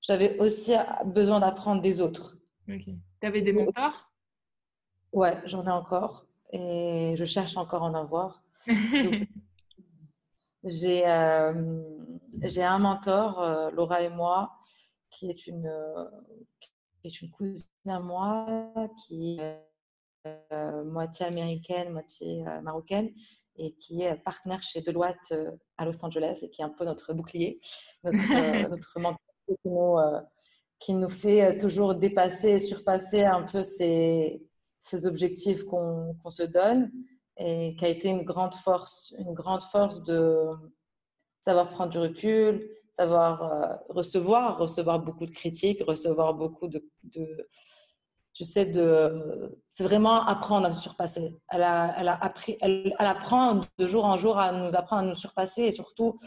[0.00, 0.74] j'avais aussi
[1.06, 2.38] besoin d'apprendre des autres.
[2.66, 4.12] Tu avais des mentors?
[5.12, 8.42] Ouais, j'en ai encore et je cherche encore à en avoir.
[10.64, 11.82] j'ai euh,
[12.42, 14.58] j'ai un mentor, euh, Laura et moi,
[15.10, 16.04] qui est une, euh,
[16.60, 16.70] qui
[17.04, 18.72] est une cousine à moi,
[19.06, 19.67] qui est
[20.84, 23.10] moitié américaine, moitié marocaine,
[23.56, 25.34] et qui est partenaire chez Deloitte
[25.76, 27.60] à Los Angeles et qui est un peu notre bouclier,
[28.04, 28.16] notre,
[28.70, 29.18] notre mentor
[29.48, 29.96] qui nous,
[30.78, 34.42] qui nous fait euh, toujours dépasser et surpasser un peu ces,
[34.80, 36.90] ces objectifs qu'on se donne
[37.36, 40.50] et qui a été une grande force, une grande force de
[41.40, 47.48] savoir prendre du recul, savoir euh, recevoir, recevoir beaucoup de critiques, recevoir beaucoup de, de
[48.38, 51.36] tu sais, de, c'est vraiment apprendre à se surpasser.
[51.48, 55.02] Elle, a, elle, a appris, elle, elle, apprend de jour en jour à nous apprendre
[55.02, 56.20] à nous surpasser et surtout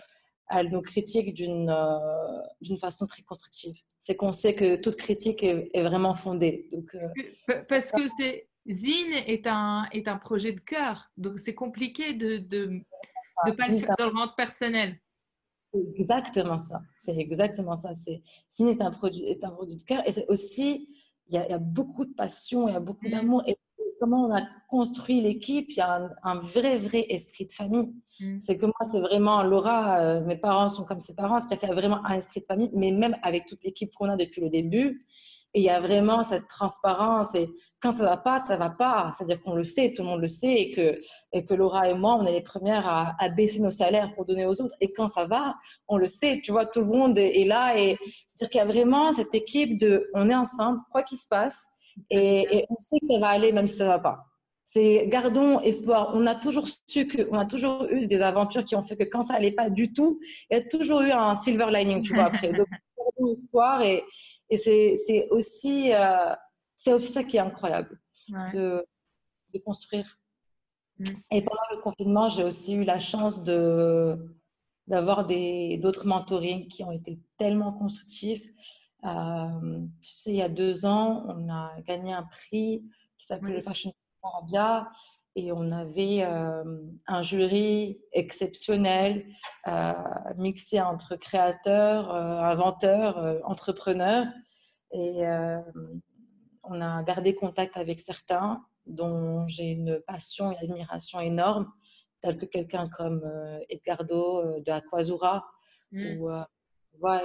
[0.50, 3.78] elle nous critique d'une euh, d'une façon très constructive.
[3.98, 6.68] C'est qu'on sait que toute critique est, vraiment fondée.
[6.74, 11.56] Donc, euh, Parce que c'est, Zine est un, est un projet de cœur, donc c'est
[11.56, 12.66] compliqué de ne de,
[13.46, 15.00] de pas le faire dans le rang personnel.
[15.96, 17.96] Exactement ça, c'est exactement ça.
[17.96, 20.90] C'est, Zine est un, produit, est un produit de cœur et c'est aussi,
[21.32, 23.12] il y, a, il y, a, beaucoup de passion, il y a beaucoup mm.
[23.12, 23.44] d'amour.
[23.48, 23.58] Et
[24.02, 27.94] comment on a construit l'équipe, il y a un, vrai, vrai esprit de famille.
[28.20, 28.40] Mm.
[28.42, 31.70] C'est que moi, c'est vraiment Laura, euh, mes parents sont comme ses parents, c'est-à-dire qu'il
[31.70, 34.42] y a vraiment un esprit de famille, mais même avec toute l'équipe qu'on a depuis
[34.42, 35.06] le début,
[35.54, 37.36] et il y a vraiment cette transparence.
[37.36, 37.48] Et
[37.82, 39.12] quand ça va pas, ça va pas.
[39.16, 41.00] C'est-à-dire qu'on le sait, tout le monde le sait, et que,
[41.34, 44.26] et que Laura et moi, on est les premières à, à, baisser nos salaires pour
[44.26, 44.76] donner aux autres.
[44.80, 45.56] Et quand ça va,
[45.88, 46.42] on le sait.
[46.44, 47.78] Tu vois, tout le monde est là.
[47.78, 47.98] Et
[48.28, 51.68] c'est-à-dire qu'il y a vraiment cette équipe de, on est ensemble, quoi qu'il se passe
[52.10, 54.26] et, on sait que ça va aller même si ça ne va pas.
[54.64, 56.12] C'est gardons espoir.
[56.14, 59.04] On a toujours su que, on a toujours eu des aventures qui ont fait que
[59.04, 62.14] quand ça allait pas du tout, il y a toujours eu un silver lining, tu
[62.14, 62.26] vois.
[62.26, 62.54] Après.
[62.54, 62.68] Donc
[63.22, 64.04] gardons espoir et,
[64.50, 66.34] et c'est aussi, euh,
[66.76, 68.00] c'est aussi ça qui est incroyable
[68.54, 68.86] de,
[69.54, 70.20] de, construire.
[71.00, 71.04] Mm.
[71.32, 74.18] Et pendant le confinement, j'ai aussi eu la chance de
[74.88, 78.46] d'avoir d'autres mentorings qui ont été tellement constructifs.
[79.06, 82.84] Euh, tu sais, il y a deux ans, on a gagné un prix
[83.18, 83.94] qui s'appelle le Fashion
[84.24, 84.92] Arabia
[85.36, 86.64] et on avait euh,
[87.08, 89.26] un jury exceptionnel
[89.68, 89.94] euh,
[90.38, 94.26] mixé entre créateurs, inventeurs, entrepreneurs.
[94.92, 95.24] Et
[96.64, 101.72] on a gardé contact avec certains dont j'ai une passion et admiration énorme,
[102.20, 103.24] tel que quelqu'un comme
[103.70, 105.46] Edgardo de Aquazura,
[105.94, 106.18] mmh.
[106.20, 106.30] ou,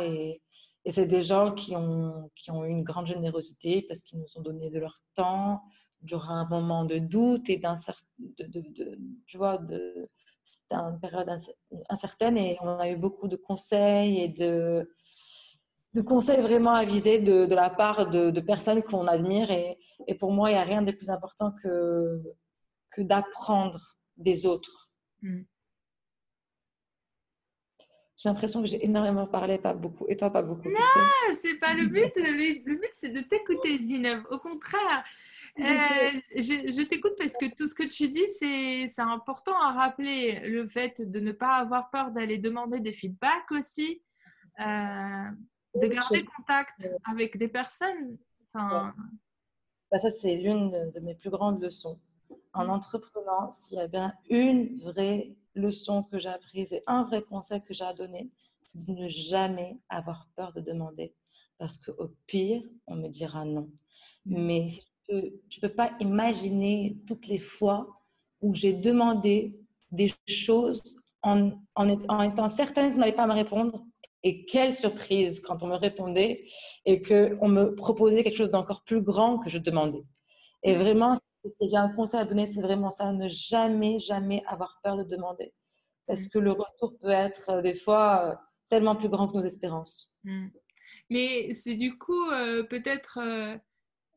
[0.01, 0.41] et,
[0.85, 4.39] Et c'est des gens qui ont, qui ont eu une grande générosité parce qu'ils nous
[4.39, 5.63] ont donné de leur temps
[6.03, 10.09] durant un moment de doute et de, tu vois, de,
[10.45, 11.29] c'était une période
[11.89, 14.89] incertaine et on a eu beaucoup de conseils et de,
[16.05, 19.51] conseils vraiment avisés de, la part de, personnes qu'on admire.
[19.51, 22.23] Et, et, pour moi, il n'y a rien de plus important que,
[22.91, 23.81] que d'apprendre
[24.17, 24.93] des autres.
[25.23, 25.43] Mm.
[28.17, 30.07] J'ai l'impression que j'ai énormément parlé, pas beaucoup.
[30.09, 30.71] Et toi, pas beaucoup.
[30.71, 30.81] Non,
[31.35, 32.13] c'est pas le but.
[32.17, 34.23] Le, but, c'est de t'écouter, Zineb.
[34.31, 35.05] Au contraire,
[35.59, 35.63] euh,
[36.35, 40.49] je, je t'écoute parce que tout ce que tu dis, c'est important à rappeler.
[40.49, 44.01] Le fait de ne pas avoir peur d'aller demander des feedbacks aussi,
[44.61, 45.25] euh,
[45.75, 48.17] de garder contact avec des personnes.
[48.55, 48.95] Enfin...
[49.91, 52.01] Bah, ça, c'est l'une de mes plus grandes leçons.
[52.55, 52.71] En mm.
[52.71, 57.63] entreprenant, s'il y a bien une vraie leçon que j'ai apprise et un vrai conseil
[57.63, 58.31] que j'ai à donner,
[58.65, 61.15] c'est de ne jamais avoir peur de demander.
[61.59, 63.71] Parce qu'au pire, on me dira non.
[64.27, 64.47] Mm.
[64.47, 64.67] Mais
[65.09, 67.89] tu ne peux pas imaginer toutes les fois
[68.43, 69.59] où j'ai demandé
[69.91, 73.85] des choses en, en, étant certaine qu'on n'allait pas me répondre.
[74.23, 76.47] Et quelle surprise quand on me répondait
[76.85, 80.05] et qu'on me proposait quelque chose d'encore plus grand que je demandais.
[80.63, 80.83] Et mm.
[81.49, 85.05] Si j'ai un conseil à donner, c'est vraiment ça, ne jamais, jamais avoir peur de
[85.05, 85.53] demander.
[86.07, 86.31] Parce mm.
[86.31, 88.35] que le retour peut être euh, des fois euh,
[88.69, 90.19] tellement plus grand que nos espérances.
[90.25, 90.49] Mm.
[91.11, 93.21] Mais c'est du coup euh, peut-être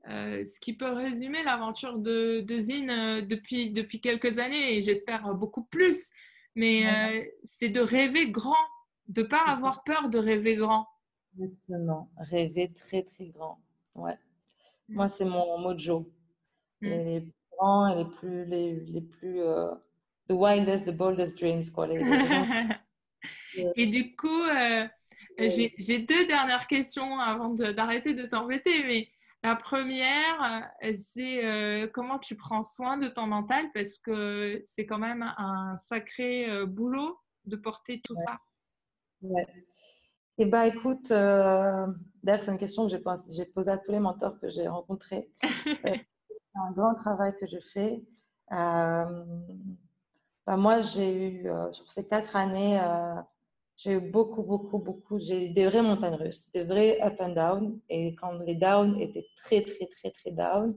[0.08, 5.64] ce qui peut résumer l'aventure de, de Zine depuis, depuis quelques années, et j'espère beaucoup
[5.64, 6.10] plus.
[6.56, 8.56] Mais c'est de rêver grand,
[9.08, 10.88] de ne pas avoir peur de rêver grand.
[11.38, 13.60] Exactement, rêver très très grand.
[13.94, 14.18] Ouais.
[14.88, 14.96] Mm.
[14.96, 16.12] Moi, c'est mon mojo.
[16.82, 16.88] Mm.
[16.88, 19.76] les plus grands et les plus, les, les plus uh,
[20.30, 21.70] the wildest, the boldest dreams.
[21.74, 21.88] Quoi,
[23.76, 24.88] et du coup, euh,
[25.38, 28.84] j'ai deux dernières questions avant d'arrêter de, t'embêter.
[28.84, 29.08] Mais
[29.44, 33.66] la première, euh, c'est euh, comment tu prends soin de ton mental?
[33.74, 38.40] Parce que c'est quand même un sacré boulot de porter tout ça.
[39.22, 39.48] Ouais.
[40.38, 44.50] Eh bien, écoute, d'ailleurs, c'est une question que j'ai posée à tous les mentors que
[44.50, 45.30] j'ai rencontrés.
[46.68, 48.04] un grand travail que je fais.
[48.52, 49.26] Euh,
[50.46, 53.16] bah, moi, j'ai eu, euh, sur ces quatre années, euh,
[53.76, 57.30] j'ai eu beaucoup, beaucoup, beaucoup, j'ai eu des vraies montagnes russes, des vrais up and
[57.30, 57.80] down.
[57.90, 60.76] Et quand les down étaient très, très, très, très down,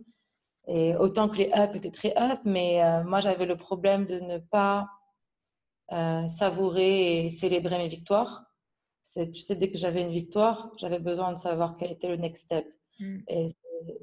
[0.69, 4.39] et autant que les up étaient très up, mais moi, j'avais le problème de ne
[4.39, 4.89] pas
[5.89, 8.45] savourer et célébrer mes victoires.
[9.17, 12.45] Tu sais, dès que j'avais une victoire, j'avais besoin de savoir quel était le next
[12.45, 12.73] step.
[13.01, 13.19] Mm.
[13.27, 13.49] Et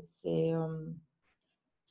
[0.03, 0.51] c'est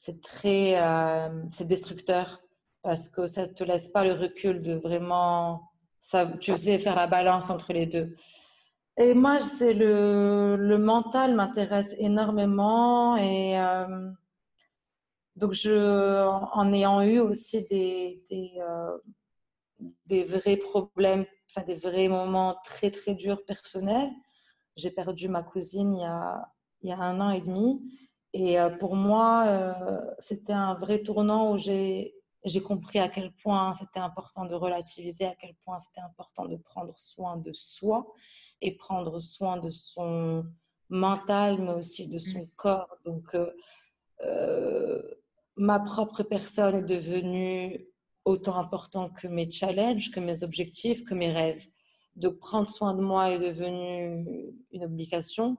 [0.00, 2.40] c'est très euh, c'est destructeur
[2.82, 6.94] parce que ça ne te laisse pas le recul de vraiment ça, tu sais faire
[6.94, 8.14] la balance entre les deux.
[8.96, 14.08] Et moi, c'est le, le mental m'intéresse énormément et euh,
[15.34, 16.24] donc je,
[16.60, 18.98] en ayant eu aussi des, des, euh,
[20.06, 24.10] des vrais problèmes, enfin des vrais moments très très durs personnels,
[24.76, 26.48] j'ai perdu ma cousine il y a,
[26.82, 27.82] il y a un an et demi
[28.32, 32.12] et euh, pour moi, euh, c'était un vrai tournant où j'ai
[32.64, 36.98] compris à quel point c'était important de relativiser, à quel point c'était important de prendre
[36.98, 38.12] soin de soi
[38.60, 40.44] et prendre soin de son
[40.90, 42.50] mental, mais aussi de son mmh.
[42.56, 42.96] corps.
[43.04, 43.36] Donc,
[44.24, 45.02] euh,
[45.56, 47.86] ma propre personne est devenue
[48.24, 51.66] autant importante que mes challenges, que mes objectifs, que mes rêves.
[52.16, 55.56] Donc, prendre soin de moi est devenu une obligation.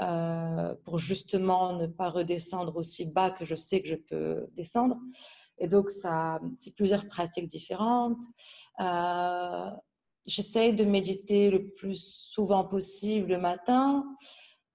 [0.00, 4.96] Euh, pour justement ne pas redescendre aussi bas que je sais que je peux descendre.
[5.58, 8.22] Et donc, ça, c'est plusieurs pratiques différentes.
[8.80, 9.70] Euh,
[10.24, 14.04] J'essaye de méditer le plus souvent possible le matin.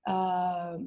[0.09, 0.79] Euh,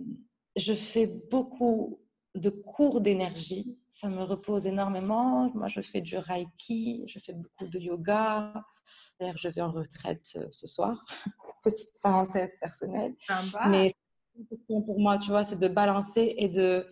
[0.56, 2.02] je fais beaucoup
[2.34, 3.80] de cours d'énergie.
[3.92, 5.52] Ça me repose énormément.
[5.54, 8.52] Moi, je fais du reiki, je fais beaucoup de yoga.
[9.20, 11.02] D'ailleurs, je vais en retraite ce soir.
[11.62, 13.14] Petite parenthèse personnelle.
[13.68, 13.94] Mais
[14.66, 16.86] pour moi, tu vois, c'est de balancer et de,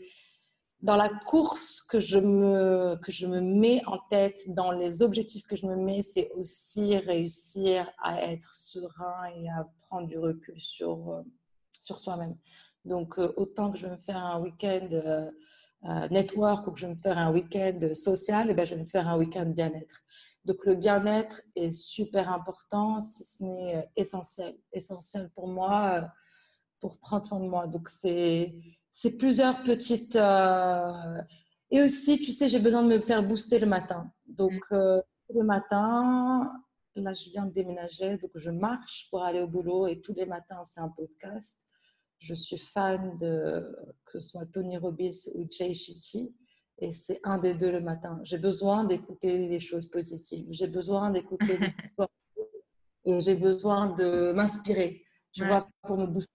[0.84, 5.46] dans la course que je, me, que je me mets en tête, dans les objectifs
[5.46, 10.60] que je me mets, c'est aussi réussir à être serein et à prendre du recul
[10.60, 11.22] sur, euh,
[11.80, 12.36] sur soi-même.
[12.84, 15.30] Donc, euh, autant que je vais me faire un week-end euh,
[16.10, 18.82] network ou que je vais me faire un week-end social, et eh ben, je vais
[18.82, 20.02] me faire un week-end bien-être.
[20.44, 24.52] Donc, le bien-être est super important, si ce n'est essentiel.
[24.72, 26.10] Essentiel pour moi
[26.84, 27.66] pour prendre soin de moi.
[27.66, 28.52] Donc, c'est
[29.18, 30.16] plusieurs petites.
[30.16, 31.22] Euh,
[31.70, 34.12] et aussi, tu sais, j'ai besoin de me faire booster le matin.
[34.26, 34.74] Donc, mm.
[34.74, 35.00] euh,
[35.34, 36.52] le matin,
[36.94, 40.26] là, je viens de déménager, donc je marche pour aller au boulot et tous les
[40.26, 41.64] matins, c'est un podcast.
[42.18, 43.66] Je suis fan de
[44.04, 46.36] que ce soit Tony Robbins ou Jay Shetty
[46.80, 48.20] et c'est un des deux le matin.
[48.24, 50.46] J'ai besoin d'écouter les choses positives.
[50.50, 52.10] J'ai besoin d'écouter l'histoire
[53.06, 56.34] et j'ai besoin de m'inspirer, tu vois, pour me booster.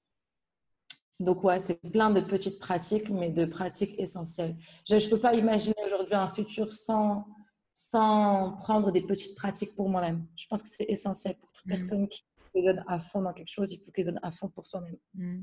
[1.20, 4.56] Donc, ouais, c'est plein de petites pratiques, mais de pratiques essentielles.
[4.88, 7.28] Je ne peux pas imaginer aujourd'hui un futur sans,
[7.74, 10.26] sans prendre des petites pratiques pour moi-même.
[10.36, 11.70] Je pense que c'est essentiel pour toute mm.
[11.70, 12.24] personne qui
[12.56, 13.72] se donne à fond dans quelque chose.
[13.74, 14.98] Il faut qu'elle donne à fond pour soi-même.
[15.14, 15.42] Mm.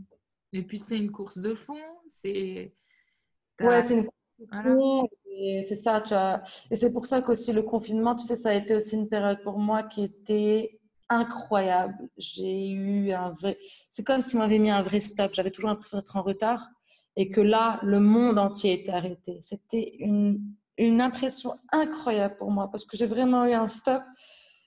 [0.55, 1.77] Et puis, c'est une course de fond.
[2.09, 2.75] C'est.
[3.61, 4.17] Ouais, c'est une course
[5.63, 6.43] c'est ça, tu vois.
[6.71, 9.43] Et c'est pour ça qu'aussi le confinement, tu sais, ça a été aussi une période
[9.43, 12.09] pour moi qui était incroyable.
[12.17, 13.59] J'ai eu un vrai.
[13.91, 15.33] C'est comme si on m'avait mis un vrai stop.
[15.35, 16.69] J'avais toujours l'impression d'être en retard
[17.17, 19.39] et que là, le monde entier était arrêté.
[19.43, 20.41] C'était une,
[20.79, 24.03] une impression incroyable pour moi parce que j'ai vraiment eu un stop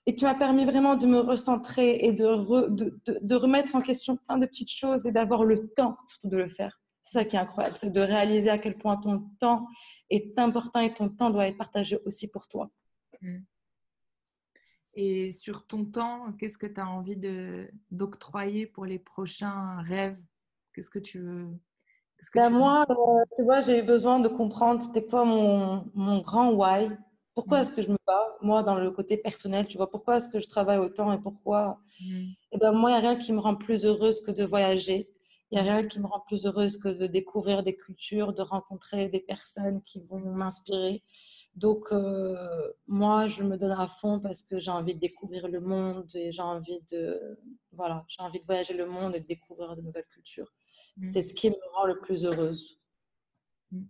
[0.05, 4.17] et qui m'a permis vraiment de me recentrer et de, de, de, remettre en question
[4.17, 6.81] plein de petites choses et d'avoir le temps surtout de le faire.
[7.03, 9.67] C'est ça qui est incroyable, c'est de réaliser à quel point ton temps
[10.09, 12.69] est important et ton temps doit être partagé aussi pour toi.
[13.21, 13.39] Mm.
[15.01, 17.15] Et sur ton temps, qu'est-ce que tu as envie
[17.89, 20.17] d'octroyer pour les prochains rêves?
[20.75, 21.47] Qu'est-ce que tu veux
[22.33, 26.19] que ben, Moi, euh, tu vois, j'ai eu besoin de comprendre c'était quoi mon, mon,
[26.19, 26.89] grand why.
[27.33, 27.61] Pourquoi mm.
[27.61, 30.41] est-ce que je me bats, moi, dans le côté personnel, tu vois, pourquoi est-ce que
[30.41, 31.79] je travaille autant et pourquoi?
[32.01, 32.05] Mm.
[32.05, 34.43] Et eh ben, moi, il n'y a rien qui me rend plus heureuse que de
[34.43, 35.09] voyager.
[35.49, 38.41] Il n'y a rien qui me rend plus heureuse que de découvrir des cultures, de
[38.41, 41.03] rencontrer des personnes qui vont m'inspirer.
[41.59, 45.59] Donc, euh, moi, je me donne à fond parce que j'ai envie de découvrir le
[45.59, 47.37] monde et j'ai envie de,
[47.73, 50.53] voilà, j'ai envie de voyager le monde et de découvrir de nouvelles cultures.
[50.95, 51.03] Mm.
[51.03, 52.79] C'est ce qui me rend le plus heureuse.
[53.71, 53.83] Mm.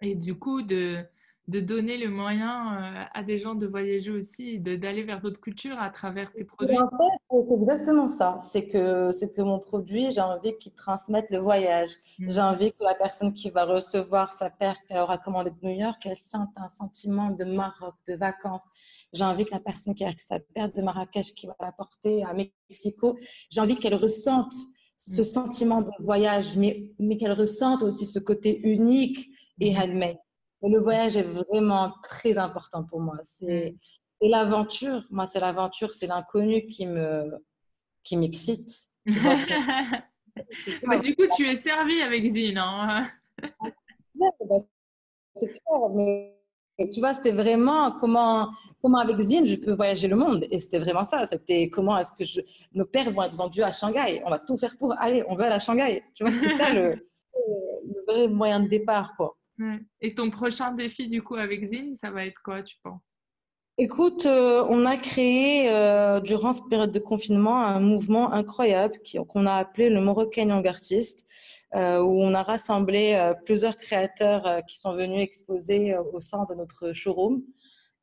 [0.00, 1.04] Et du coup, de,
[1.46, 5.78] de donner le moyen euh, à des gens de voyager aussi, d'aller vers d'autres cultures
[5.78, 6.78] à travers tes produits.
[6.78, 8.38] En fait, c'est exactement ça.
[8.40, 11.90] C'est que, que mon produit, j'ai envie qu'il transmette le voyage.
[12.18, 12.30] Mm.
[12.30, 15.78] J'ai envie que la personne qui va recevoir sa paire qu'elle aura commandée de New
[15.78, 18.64] York, elle sente un sentiment de Maroc, de vacances.
[19.12, 22.24] J'ai envie que la personne qui a sa paire de Marrakech, qui va la porter
[22.24, 23.18] à Mexico,
[23.50, 24.52] j'ai envie qu'elle ressente
[24.96, 25.24] ce mm.
[25.24, 29.28] sentiment de voyage, mais, mais qu'elle ressente aussi ce côté unique
[29.60, 29.76] et mm.
[30.64, 33.16] Handmade le voyage est vraiment très important pour moi.
[33.22, 34.24] C'est mm.
[34.26, 35.04] et l'aventure.
[35.10, 37.30] Moi, c'est l'aventure, c'est l'inconnu qui me
[38.02, 38.68] qui m'excite.
[39.06, 42.58] mais du coup, tu es servi avec Zine.
[42.58, 43.06] Hein
[44.14, 44.26] bah,
[45.36, 46.34] c'est clair, mais
[46.92, 48.50] tu vois, c'était vraiment comment,
[48.82, 50.46] comment avec Zine, je peux voyager le monde.
[50.50, 51.24] Et c'était vraiment ça.
[51.24, 52.40] C'était comment est-ce que je,
[52.72, 54.22] nos pères vont être vendus à Shanghai.
[54.26, 56.02] On va tout faire pour aller, on veut aller à Shanghai.
[56.14, 56.94] Tu vois, c'était ça le,
[57.34, 59.36] le, vrai moyen de départ, quoi.
[60.00, 63.16] Et ton prochain défi, du coup, avec Zine, ça va être quoi, tu penses?
[63.76, 69.46] Écoute, euh, on a créé euh, durant cette période de confinement un mouvement incroyable qu'on
[69.46, 71.26] a appelé le Moroccan Young Artist,
[71.74, 76.92] euh, où on a rassemblé plusieurs créateurs qui sont venus exposer au sein de notre
[76.92, 77.42] showroom.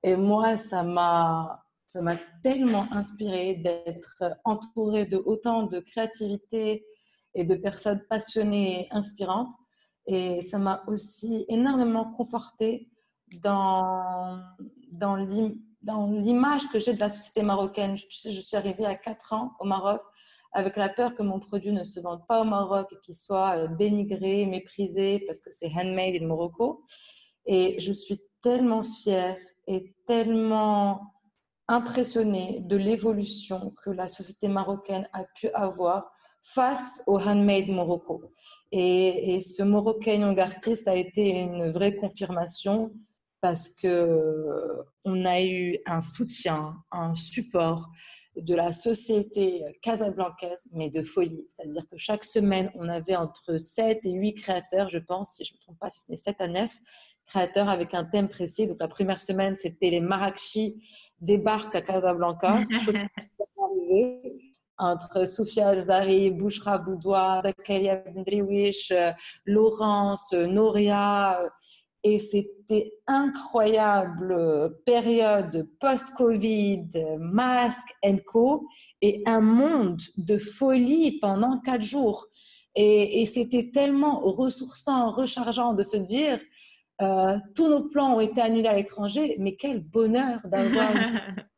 [0.04, 6.86] Et moi, ça m'a ça m'a tellement inspiré d'être entourée de autant de créativité
[7.34, 9.52] et de personnes passionnées et inspirantes.
[10.08, 12.90] Et ça m'a aussi énormément confortée
[13.42, 14.42] dans,
[14.92, 17.96] dans l'image que j'ai de la société marocaine.
[17.98, 20.02] Je, je suis arrivée à 4 ans au Maroc
[20.54, 23.58] avec la peur que mon produit ne se vende pas au Maroc et qu'il soit
[23.58, 26.84] euh, dénigré, méprisé parce que c'est handmade in Morocco.
[27.46, 29.38] Et je suis tellement fière
[29.68, 31.02] et tellement
[31.68, 36.12] impressionnée de l'évolution que la société marocaine a pu avoir
[36.44, 38.24] face au handmade Morocco.
[38.72, 42.92] Et, ce Moroccan Young Artist a été une vraie confirmation
[43.42, 47.90] parce que on a eu un soutien, un support
[48.38, 51.46] de la société casablancaise, mais de folie.
[51.50, 55.54] C'est-à-dire que chaque semaine, on avait entre 7 et 8 créateurs, je pense, si je
[55.54, 56.72] ne me trompe pas, si ce n'est 7 à 9
[57.26, 58.68] créateurs avec un thème précis.
[58.68, 60.82] Donc la première semaine, c'était les Marrakchi
[61.20, 62.62] débarquent à Casablanca.
[62.86, 63.10] chose qui
[64.82, 69.12] entre Soufia Zari, Bouchra Boudoua, Zakaria Bendriwish, euh,
[69.46, 71.40] Laurence, euh, Noria.
[71.40, 71.50] Euh,
[72.04, 76.88] et c'était incroyable période post-Covid,
[77.20, 78.66] masque and co,
[79.04, 82.26] et un monde de folie pendant quatre jours.
[82.74, 86.40] Et, c'était tellement ressourçant, rechargeant de se dire,
[87.54, 90.90] tous nos plans ont été annulés à l'étranger, mais quel bonheur d'avoir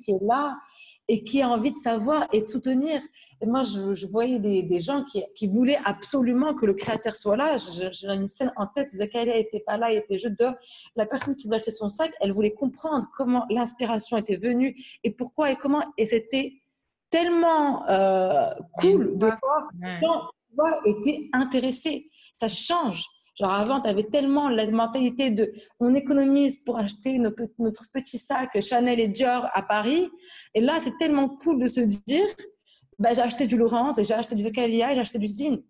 [0.00, 0.56] qui est là
[1.08, 3.00] et qui a envie de savoir et de soutenir.
[3.40, 7.36] Et moi, je, voyais des, des gens qui, qui, voulaient absolument que le créateur soit
[7.36, 7.56] là.
[7.56, 10.54] J'ai une scène en tête, Zakaria n'était pas là, il était juste dehors.
[10.96, 15.10] La personne qui voulait acheter son sac, elle voulait comprendre comment l'inspiration était venue et
[15.10, 15.82] pourquoi et comment.
[15.96, 16.54] Et c'était
[17.10, 20.30] tellement euh, cool de voir que gens
[20.84, 22.10] étaient intéressés.
[22.32, 23.04] Ça change.
[23.38, 28.60] Genre avant, tu avais tellement la mentalité de on économise pour acheter notre, petit sac
[28.60, 30.08] Chanel et Dior à Paris.
[30.54, 32.26] Et là, c'est tellement cool de se dire
[32.98, 35.62] bah, j'ai acheté du Laurence et j'ai acheté du Zakaria et j'ai acheté du Zine.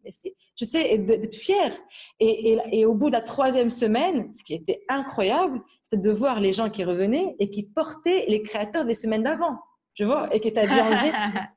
[0.57, 1.73] tu sais, d'être fier.
[2.21, 6.11] Et, et, et, au bout de la troisième semaine, ce qui était incroyable, c'était de
[6.11, 9.59] voir les gens qui revenaient et qui portaient les créateurs des semaines d'avant.
[9.93, 11.49] Tu vois, et qui étaient bien en Zine,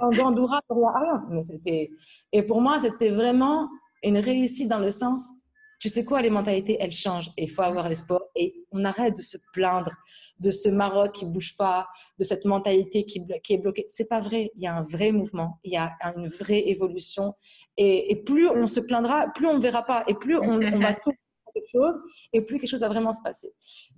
[0.00, 1.26] en Gandoura, rien.
[1.28, 1.90] Mais c'était,
[2.32, 3.68] et pour moi, c'était vraiment
[4.02, 5.41] une réussite dans le sens
[5.82, 8.20] tu sais quoi, les mentalités, elles changent et il faut avoir l'espoir.
[8.36, 9.90] Et on arrête de se plaindre
[10.38, 11.88] de ce Maroc qui bouge pas,
[12.20, 13.84] de cette mentalité qui, qui est bloquée.
[13.88, 14.52] C'est pas vrai.
[14.54, 17.34] Il y a un vrai mouvement, il y a une vraie évolution.
[17.76, 20.04] Et, plus on se plaindra, plus on verra pas.
[20.06, 21.18] Et plus on, va souffrir
[21.52, 21.98] quelque chose,
[22.32, 23.48] et plus quelque chose va vraiment se passer.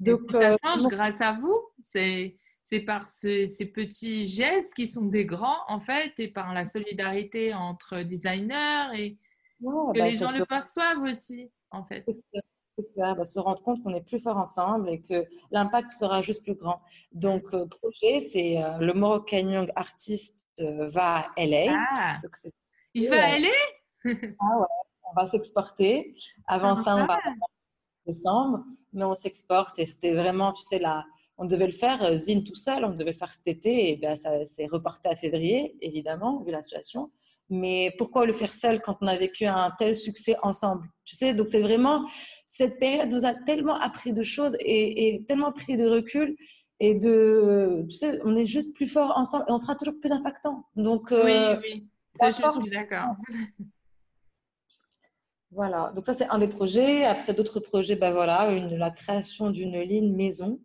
[0.00, 1.60] Donc, ça euh, change grâce à vous.
[1.86, 6.64] C'est c'est par ces petits gestes qui sont des grands, en fait, et par la
[6.64, 9.18] solidarité entre designers et
[9.60, 12.04] que bah, les gens le perçoivent aussi en fait.
[12.96, 16.54] Bah, se rendre compte qu'on est plus fort ensemble et que l'impact sera juste plus
[16.54, 16.80] grand.
[17.12, 21.66] Donc, le projet, c'est euh, le Moroccan Young Artist euh, va à LA.
[21.68, 22.18] Ah,
[22.94, 23.48] il va à LA
[24.04, 24.66] Ah ouais,
[25.04, 26.16] on va s'exporter.
[26.48, 27.34] Avant ça, on va en
[28.06, 31.04] décembre, mais on s'exporte et c'était vraiment, tu sais, là,
[31.38, 33.96] on devait le faire euh, Zine tout seul, on devait le faire cet été et
[33.96, 37.10] ben, ça s'est reporté à février, évidemment, vu la situation
[37.50, 41.34] mais pourquoi le faire seul quand on a vécu un tel succès ensemble Tu sais,
[41.34, 42.06] donc c'est vraiment
[42.46, 46.36] cette période nous a tellement appris de choses et, tellement pris de recul
[46.80, 50.12] et de, tu sais, on est juste plus fort ensemble et on sera toujours plus
[50.12, 50.64] impactant.
[50.74, 53.16] Donc oui, euh, oui, ça, je suis d'accord.
[55.54, 57.04] Voilà, donc ça c'est un des projets.
[57.04, 60.58] Après d'autres projets, ben voilà, une, la création d'une ligne maison.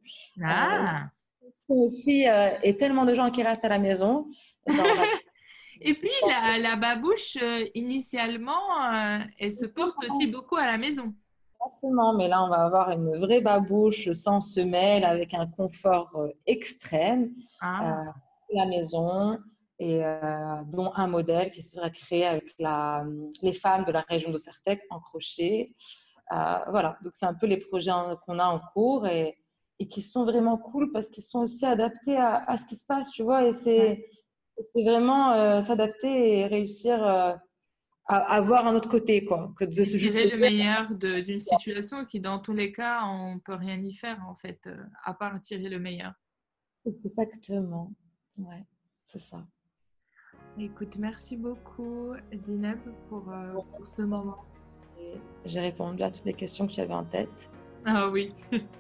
[0.44, 1.04] Ah.
[1.44, 4.28] Euh, aussi, euh, et tellement de gens qui restent à la maison.
[5.82, 10.78] Et puis, la, la babouche, euh, initialement, euh, elle se porte aussi beaucoup à la
[10.78, 11.14] maison.
[11.66, 16.30] Exactement, mais là, on va avoir une vraie babouche sans semelle avec un confort euh,
[16.46, 18.02] extrême ah.
[18.02, 18.14] à
[18.54, 19.38] la maison
[19.82, 20.02] et
[20.74, 23.06] dont un modèle qui sera créé avec la,
[23.42, 25.74] les femmes de la région d'Ocertec en crochet.
[26.30, 27.94] voilà, donc c'est un peu les projets
[28.26, 29.38] qu'on a en cours et,
[29.80, 32.86] et, qui sont vraiment cool parce qu'ils sont aussi adaptés à, à, ce qui se
[32.86, 34.06] passe, tu vois, et c'est
[34.74, 37.34] c'est vraiment euh, s'adapter et réussir euh,
[38.06, 39.54] à, avoir un autre côté, quoi.
[39.58, 43.56] Que de se tirer le meilleur d'une situation qui, dans tous les cas, on peut
[43.56, 46.14] rien y faire, en fait, euh, à part tirer le meilleur.
[46.86, 47.92] Exactement.
[48.38, 48.66] Ouais,
[49.04, 49.46] c'est ça.
[50.58, 53.32] Écoute, merci beaucoup, Zineb, pour,
[53.76, 54.44] pour ce moment.
[55.46, 57.52] J'ai répondu à toutes les questions que j'avais en tête.
[57.86, 58.34] Ah oui.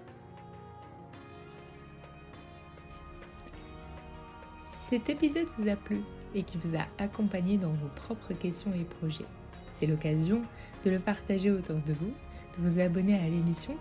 [4.90, 6.02] cet épisode vous a plu
[6.34, 9.26] et qui vous a accompagné dans vos propres questions et projets,
[9.70, 10.42] c'est l'occasion
[10.84, 12.12] de le partager autour de vous,
[12.58, 13.78] de vous abonner à l'émission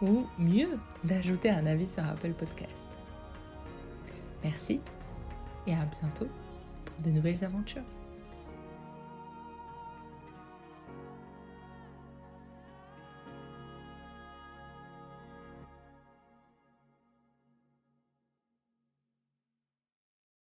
[0.00, 2.70] ou mieux, d'ajouter un avis sur Apple Podcast.
[4.44, 4.80] Merci
[5.66, 6.28] et à bientôt
[6.84, 7.82] pour de nouvelles aventures.